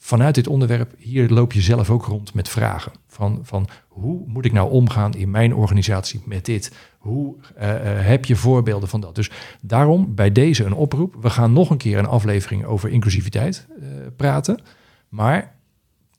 [0.05, 2.93] vanuit dit onderwerp, hier loop je zelf ook rond met vragen.
[3.07, 6.73] Van, van hoe moet ik nou omgaan in mijn organisatie met dit?
[6.99, 9.15] Hoe eh, eh, heb je voorbeelden van dat?
[9.15, 9.31] Dus
[9.61, 11.15] daarom bij deze een oproep.
[11.21, 13.87] We gaan nog een keer een aflevering over inclusiviteit eh,
[14.17, 14.61] praten.
[15.09, 15.39] Maar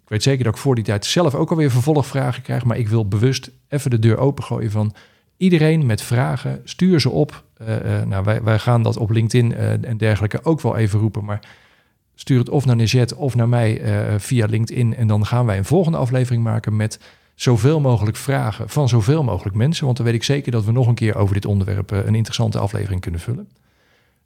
[0.03, 2.65] Ik weet zeker dat ik voor die tijd zelf ook alweer vervolgvragen krijg.
[2.65, 4.93] Maar ik wil bewust even de deur opengooien van
[5.37, 6.61] iedereen met vragen.
[6.63, 7.43] Stuur ze op.
[8.05, 11.25] Nou, wij, wij gaan dat op LinkedIn en dergelijke ook wel even roepen.
[11.25, 11.41] Maar
[12.15, 13.81] stuur het of naar Nejet of naar mij
[14.17, 14.95] via LinkedIn.
[14.95, 16.99] En dan gaan wij een volgende aflevering maken met
[17.35, 19.85] zoveel mogelijk vragen van zoveel mogelijk mensen.
[19.85, 22.59] Want dan weet ik zeker dat we nog een keer over dit onderwerp een interessante
[22.59, 23.47] aflevering kunnen vullen.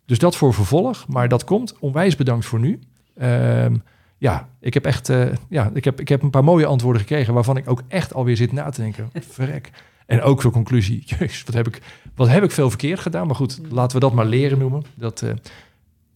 [0.05, 1.07] Dus dat voor vervolg.
[1.07, 1.75] Maar dat komt.
[1.79, 2.79] Onwijs bedankt voor nu.
[3.17, 3.75] Ehm,
[4.17, 7.33] ja, ik heb echt uh, ja, ik heb, ik heb een paar mooie antwoorden gekregen
[7.33, 9.09] waarvan ik ook echt alweer zit na te denken.
[9.31, 9.71] Verrek.
[10.05, 11.81] En ook voor conclusie, jezus, wat heb ik,
[12.15, 13.27] wat heb ik veel verkeerd gedaan?
[13.27, 14.83] Maar goed, laten we dat maar leren noemen.
[14.95, 15.31] Dat, uh,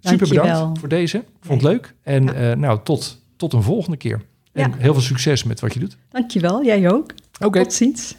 [0.04, 1.24] super bedankt voor deze.
[1.42, 1.94] Vond het leuk.
[2.04, 2.52] En ja.
[2.52, 4.22] uh, nou, tot, tot een volgende keer.
[4.52, 4.78] En ja.
[4.78, 5.98] heel veel succes met wat je doet.
[6.10, 7.12] Dankjewel, jij ook.
[7.34, 7.46] Oké.
[7.46, 7.64] Okay.
[7.64, 8.16] Tot ziens.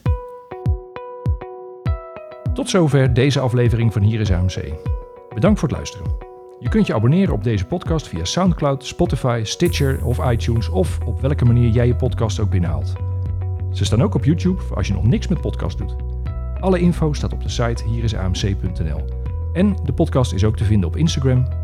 [2.54, 4.72] Tot zover deze aflevering van Hier is AMC.
[5.34, 6.06] Bedankt voor het luisteren.
[6.60, 11.20] Je kunt je abonneren op deze podcast via SoundCloud, Spotify, Stitcher of iTunes of op
[11.20, 12.92] welke manier jij je podcast ook binnenhaalt.
[13.72, 15.96] Ze staan ook op YouTube voor als je nog niks met podcast doet.
[16.60, 19.04] Alle info staat op de site hierisamc.nl.
[19.52, 21.63] En de podcast is ook te vinden op Instagram.